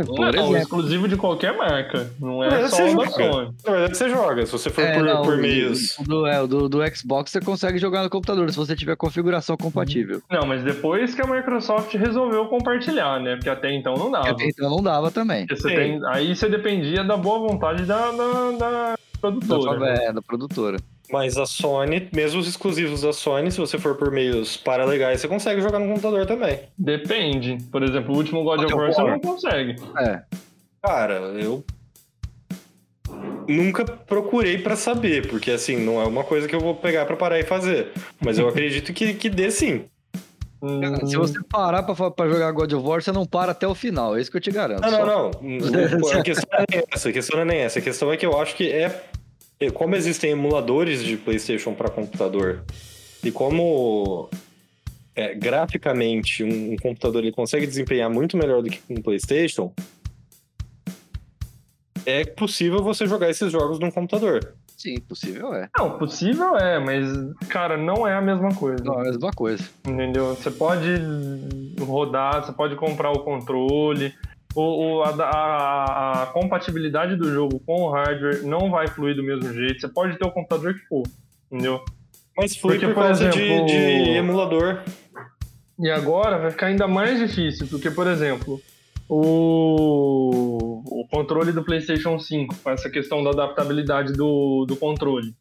[0.06, 0.56] Por não, exemplo.
[0.58, 2.10] exclusivo de qualquer marca.
[2.20, 3.06] Não é Mas só da.
[3.10, 3.50] Sony.
[3.64, 5.98] Na verdade, você joga, se você for É, por, não, por meios.
[5.98, 8.96] o Do, é, o do, do Xbox você consegue jogar no computador, se você tiver
[8.96, 10.22] configuração compatível.
[10.30, 13.34] Não, mas depois que a Microsoft resolveu compartilhar, né?
[13.36, 14.36] Porque até então não dava.
[14.40, 15.46] Então não dava também.
[15.48, 15.74] Você Sim.
[15.74, 19.78] tem- aí você dependia da boa vontade da, da, da Da, produtora.
[19.80, 20.04] né?
[20.06, 20.76] é, da produtora.
[21.12, 25.26] Mas a Sony, mesmo os exclusivos da Sony, se você for por meios paralegais, você
[25.26, 26.60] consegue jogar no computador também.
[26.78, 27.58] Depende.
[27.72, 29.39] Por exemplo, o último God of War você não consegue.
[29.98, 30.22] É.
[30.82, 31.64] Cara, eu
[33.48, 37.16] nunca procurei pra saber, porque assim, não é uma coisa que eu vou pegar pra
[37.16, 37.92] parar e fazer.
[38.20, 39.84] Mas eu acredito que, que dê sim.
[40.60, 43.74] Cara, Se você parar pra, pra jogar God of War, você não para até o
[43.74, 44.16] final.
[44.16, 44.82] É isso que eu te garanto.
[44.82, 45.06] Não, só.
[45.06, 46.18] não, não.
[46.18, 47.08] A questão não é nem essa.
[47.08, 47.78] A questão não é nem essa.
[47.78, 49.02] A questão é que eu acho que é.
[49.58, 52.62] é- Como existem emuladores de PlayStation para computador
[53.24, 54.28] e como
[55.14, 59.72] é, graficamente um, um computador ele consegue desempenhar muito melhor do que um PlayStation,
[62.06, 64.54] é possível você jogar esses jogos num computador.
[64.76, 65.68] Sim, possível é.
[65.78, 67.06] Não, possível é, mas,
[67.48, 68.82] cara, não é a mesma coisa.
[68.82, 69.62] Não, é a mesma coisa.
[69.86, 70.34] Entendeu?
[70.34, 70.86] Você pode
[71.78, 74.14] rodar, você pode comprar o controle.
[74.54, 74.62] O,
[74.98, 79.52] o- a, a- a compatibilidade do jogo com o hardware não vai fluir do mesmo
[79.52, 79.80] jeito.
[79.82, 81.02] Você pode ter o computador que for,
[81.52, 81.84] entendeu?
[82.40, 84.80] Mas foi Porque, por por causa de- exemplo, de, emulador.
[85.78, 88.60] E agora vai ficar ainda mais difícil, porque, por exemplo,
[89.08, 95.34] o, o controle do PlayStation 5, com essa questão da adaptabilidade do, do controle,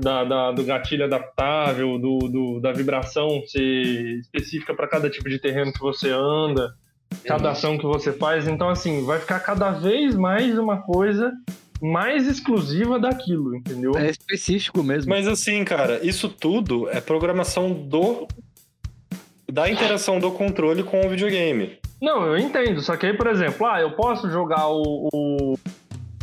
[0.00, 5.38] da, da- do gatilho adaptável, do, do- da vibração ser específica para cada tipo de
[5.38, 6.72] terreno que você anda,
[7.24, 8.46] cada ação que você faz.
[8.46, 11.32] Então, assim, vai ficar cada vez mais uma coisa
[11.80, 13.92] mais exclusiva daquilo, entendeu?
[13.96, 15.10] É específico mesmo.
[15.10, 18.26] Mas assim, cara, isso tudo é programação do.
[19.50, 21.78] da interação do controle com o videogame.
[22.00, 22.80] Não, eu entendo.
[22.80, 25.58] Só que aí, por exemplo, ah, eu posso jogar o, o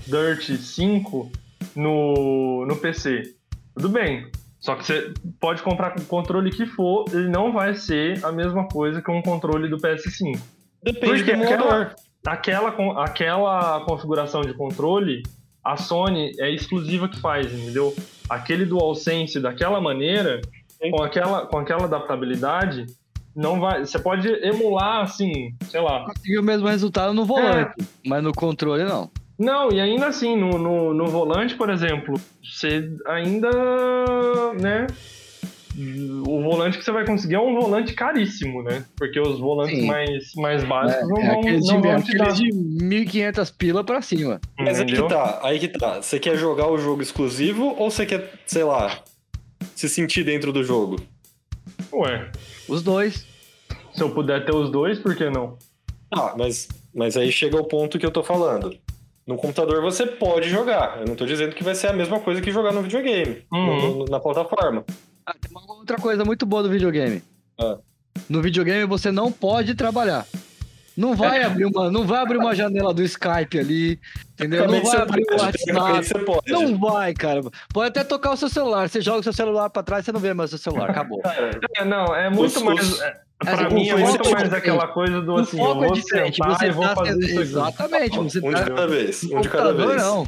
[0.07, 1.31] Dirt 5
[1.75, 3.35] no, no PC.
[3.75, 4.29] Tudo bem.
[4.59, 8.31] Só que você pode comprar com o controle que for, ele não vai ser a
[8.31, 10.39] mesma coisa que um controle do PS5.
[10.83, 11.95] Depende Porque do emulador.
[12.25, 15.21] Aquela, con- aquela configuração de controle,
[15.68, 17.93] a Sony é exclusiva que faz, entendeu?
[18.30, 20.39] Aquele DualSense daquela maneira,
[20.82, 20.91] Sim.
[20.91, 22.86] com aquela, com aquela adaptabilidade,
[23.36, 23.86] não vai.
[23.86, 28.86] Você pode emular assim, sei lá, Conseguiu o mesmo resultado no volante, mas no controle
[28.86, 29.11] não.
[29.38, 33.49] Não, e ainda assim, no, no, no volante, por exemplo, você ainda,
[34.59, 34.88] né?
[36.28, 38.84] O volante que você vai conseguir é um volante caríssimo, né?
[38.95, 39.86] Porque os volantes Sim.
[39.86, 42.32] mais, mais básicos não É vão, não de, vão te dar.
[42.32, 44.41] de 1.500 pila pra cima.
[44.57, 46.01] Mas aí que tá, aí que tá.
[46.01, 48.99] Você quer jogar o jogo exclusivo ou você quer, sei lá,
[49.75, 50.99] se sentir dentro do jogo?
[51.93, 52.32] Ué,
[52.67, 53.25] Os dois.
[53.93, 55.57] se eu puder ter os dois, por que não?
[56.11, 58.75] Ah, mas, mas aí chega o ponto que eu tô falando.
[59.28, 61.01] No computador você pode jogar.
[61.01, 63.97] Eu não tô dizendo que vai ser a mesma coisa que jogar no videogame, Uhum.
[63.99, 64.86] no- na plataforma.
[65.28, 67.21] Ah, tem uma outra coisa muito boa do videogame.
[67.59, 67.78] Ah.
[68.30, 70.25] No videogame você não pode trabalhar.
[70.95, 73.99] Não vai abrir uma, não vai abrir uma janela do Skype ali,
[74.34, 74.65] entendeu?
[74.67, 76.41] Não vai abrir o WhatsApp.
[76.47, 77.41] Não vai, cara.
[77.71, 78.89] Pode até tocar o seu celular.
[78.89, 80.89] Você joga o seu celular pra trás, você não vê mais o seu celular.
[80.89, 81.21] Acabou.
[81.75, 82.80] É, não, é muito Os- mais.
[82.93, 84.55] os- é, Essa pra mim é muito é mais diferente.
[84.55, 86.36] aquela coisa do assim, eu foco é vou diferente.
[86.38, 87.41] sentar Você e vou tá fazer sendo- isso aqui.
[87.49, 88.17] Exatamente.
[88.17, 89.23] Você um tá de cada vez.
[89.25, 90.01] Um de cada vez.
[90.01, 90.28] não.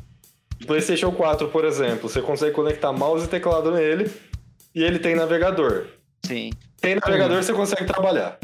[0.68, 4.12] PlayStation 4, por exemplo, você consegue conectar mouse e teclado nele
[4.74, 5.88] e ele tem navegador.
[6.26, 6.52] Sim.
[6.82, 8.38] Tem navegador, você consegue trabalhar.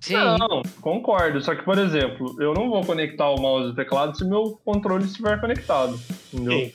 [0.00, 0.14] Sim.
[0.14, 1.40] Não, concordo.
[1.40, 4.58] Só que, por exemplo, eu não vou conectar o mouse e o teclado se meu
[4.64, 5.98] controle estiver conectado.
[6.32, 6.58] Entendeu?
[6.58, 6.72] Sim.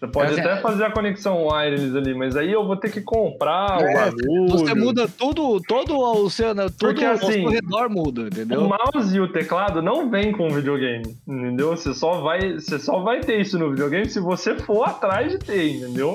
[0.00, 3.00] Você pode É, até fazer a conexão wireless ali, mas aí eu vou ter que
[3.00, 4.48] comprar o É, bagulho.
[4.48, 8.26] Você muda tudo, todo o seu, né, todo Porque, o assim, ao redor muda, O
[8.26, 8.62] entendeu?
[8.68, 11.68] mouse e o teclado não vem com o videogame, entendeu?
[11.76, 15.38] Você só vai, você só vai ter isso no videogame se você for atrás de
[15.38, 16.14] ter, entendeu?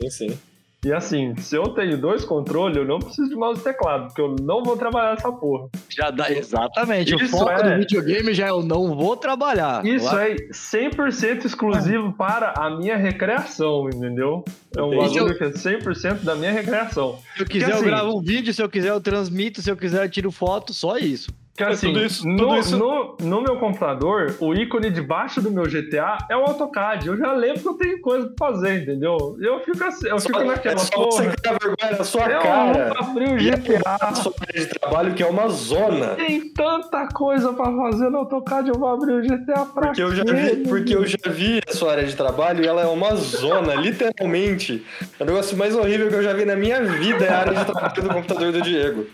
[0.00, 0.38] Sim, sim.
[0.84, 4.20] E assim, se eu tenho dois controles, eu não preciso de mouse e teclado, porque
[4.20, 5.68] eu não vou trabalhar essa porra.
[5.88, 7.12] Já dá, exatamente.
[7.14, 9.84] o Isso foco é- do videogame já é eu não vou trabalhar.
[9.84, 14.44] Isso Lá- é 100% exclusivo para a minha recreação, entendeu?
[14.76, 17.18] É um bagulho que é 100% da minha recreação.
[17.34, 19.70] Se eu quiser, Porque, eu assim- gravo um vídeo, se eu quiser, eu transmito, se
[19.70, 21.30] eu quiser, eu tiro foto, só isso.
[21.56, 25.40] Que É, assim, tudo isso- no, tudo isso- No, no meu computador, o ícone debaixo
[25.40, 27.06] do meu GTA é o AutoCAD.
[27.08, 29.36] Eu já lembro que eu tenho coisa pra fazer, entendeu?
[29.40, 31.10] Eu fico assim, eu fico Só- naquela é só porra.
[31.10, 32.88] você criar vergonha na sua Eu cara.
[32.94, 34.14] vou abrir o E a GTA.
[34.16, 36.08] sua área de trabalho, que é uma zona.
[36.16, 40.14] Tem tanta coisa pra fazer no AutoCAD, eu vou abrir o GTA pra Porque eu
[40.14, 43.14] já vi, porque eu já vi a sua área de trabalho e ela é uma
[43.16, 44.84] zona, literalmente.
[45.18, 47.64] O negócio mais horrível que eu já vi na minha vida é a área de
[47.64, 49.06] trabalho do computador do Diego.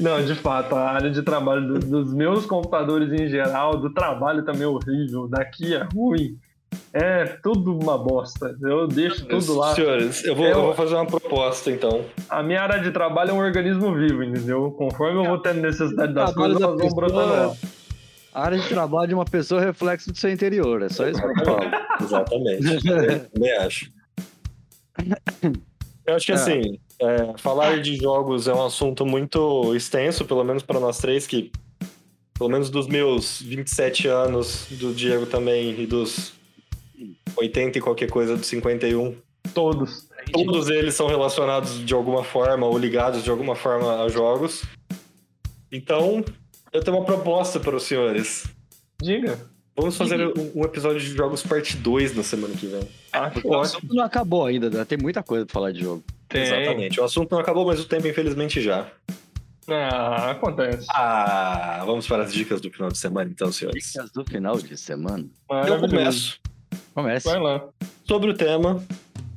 [0.00, 4.44] Não, de fato, a área de trabalho do- dos meus computadores em geral, do trabalho
[4.44, 6.38] também é horrível, daqui é ruim.
[6.92, 8.54] É tudo uma bosta.
[8.62, 9.74] Eu deixo tudo lá.
[9.74, 12.04] Senhores, eu vou, Eu- eu vou fazer uma proposta então.
[12.28, 14.70] A minha área de trabalho é um organismo vivo, entendeu?
[14.72, 17.56] Conforme eu vou tendo necessidade das coisas, elas vão brotando.
[18.34, 20.82] A área de trabalho de uma pessoa é reflexo do seu interior.
[20.82, 21.58] É só isso que eu falo.
[22.00, 22.82] Exatamente.
[22.84, 23.90] Também- Também acho.
[26.06, 26.34] Eu acho que É.
[26.34, 31.26] assim, é, falar de jogos é um assunto muito extenso, pelo menos para nós três
[31.26, 31.50] que
[32.38, 36.32] Pelo menos dos meus 27 anos, do Diego também, e dos
[37.36, 39.16] 80 e qualquer coisa do 51.
[39.52, 40.08] Todos.
[40.32, 44.62] Todos eles são relacionados de alguma forma ou ligados de alguma forma a jogos.
[45.72, 46.24] Então,
[46.72, 48.44] eu tenho uma proposta para os senhores.
[49.02, 49.38] Diga.
[49.76, 52.88] Vamos fazer um, um episódio de jogos parte 2 na semana que vem.
[53.12, 53.60] Acho O ótimo.
[53.60, 56.04] assunto não acabou ainda, tem muita coisa pra falar de jogo.
[56.28, 56.42] Tem.
[56.42, 57.00] Exatamente.
[57.00, 58.86] O assunto não acabou, mas o tempo, infelizmente, já.
[59.70, 60.86] Ah, acontece.
[60.90, 63.92] Ah, vamos para as dicas do final de semana, então, senhores.
[63.92, 65.24] Dicas do final de semana.
[65.66, 66.40] Eu começo.
[66.94, 67.28] Comece.
[67.28, 67.64] Vai lá.
[68.06, 68.82] Sobre o tema,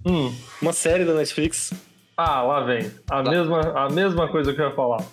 [0.06, 0.34] Hum.
[0.62, 1.72] uma série da Netflix
[2.18, 2.90] Ah, lá vem.
[3.10, 3.30] A, Tá.
[3.30, 5.04] mesma, a mesma coisa que eu ia falar.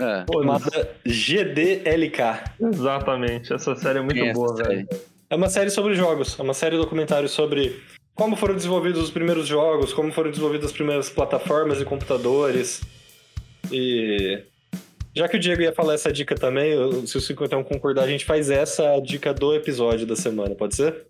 [0.00, 0.24] É.
[0.32, 2.22] chamada GDLK.
[2.60, 3.52] Exatamente.
[3.52, 4.68] Essa série é muito Quem é boa, série?
[4.76, 4.88] velho.
[5.28, 7.82] É uma série sobre jogos, é uma série documentário sobre
[8.18, 12.82] como foram desenvolvidos os primeiros jogos, como foram desenvolvidas as primeiras plataformas e computadores.
[13.70, 14.42] E
[15.14, 18.08] já que o Diego ia falar essa dica também, eu- se o 51 concordar, a
[18.08, 21.06] gente faz essa a dica do episódio da semana, pode ser?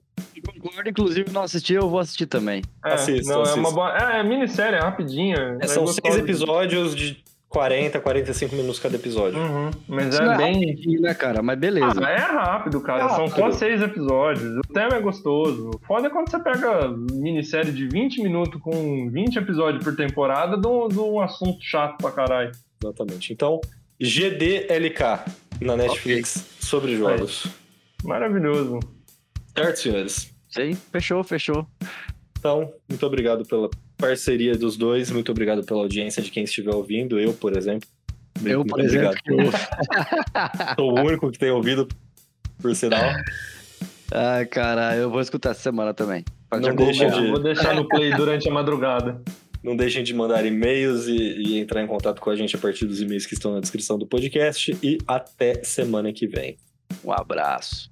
[0.61, 2.63] Concordo, inclusive, não assisti, eu vou assistir também.
[2.85, 3.61] É, Assista, não, é assista.
[3.61, 3.97] uma boa.
[3.97, 5.57] É, é minissérie, é rapidinha.
[5.61, 6.01] É, é são gostosa.
[6.03, 9.39] seis episódios de 40, 45 minutos cada episódio.
[9.41, 10.77] Uhum, mas Isso é não bem.
[11.01, 11.43] né, cara?
[11.43, 11.99] Mas beleza.
[12.05, 13.05] Ah, é rápido, cara.
[13.05, 13.55] É São só rápido.
[13.55, 14.57] seis episódios.
[14.59, 15.71] O tema é gostoso.
[15.87, 20.67] Foda é quando você pega minissérie de 20 minutos com 20 episódios por temporada de
[20.69, 22.53] um, um assunto chato pra caralho.
[22.83, 23.33] Exatamente.
[23.33, 23.61] Então,
[23.99, 25.25] GDLK
[25.61, 27.47] na Netflix sobre jogos.
[28.05, 28.79] Maravilhoso.
[29.57, 30.35] Certo, senhores?
[30.49, 31.67] Sim, fechou, fechou.
[32.39, 33.69] Então, muito obrigado pela
[33.99, 37.19] parceria dos dois, muito obrigado pela audiência de quem estiver ouvindo.
[37.19, 37.89] Eu, por exemplo.
[38.45, 40.77] Eu, Muito por exemplo, obrigado.
[40.79, 41.89] Sou o único que tem ouvido,
[42.63, 43.03] por sinal.
[44.13, 46.25] Ai, cara, eu vou escutar essa semana também.
[46.53, 47.21] Não acompanhar.
[47.21, 49.21] de- Vou deixar no play durante a madrugada.
[49.61, 52.87] Não deixem de mandar e-mails e, e entrar em contato com a gente a partir
[52.87, 54.79] dos e-mails que estão na descrição do podcast.
[54.85, 56.57] E até semana que vem.
[57.05, 57.91] Um abraço.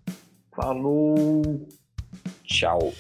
[0.54, 1.66] Falou!
[2.44, 2.94] Tchau.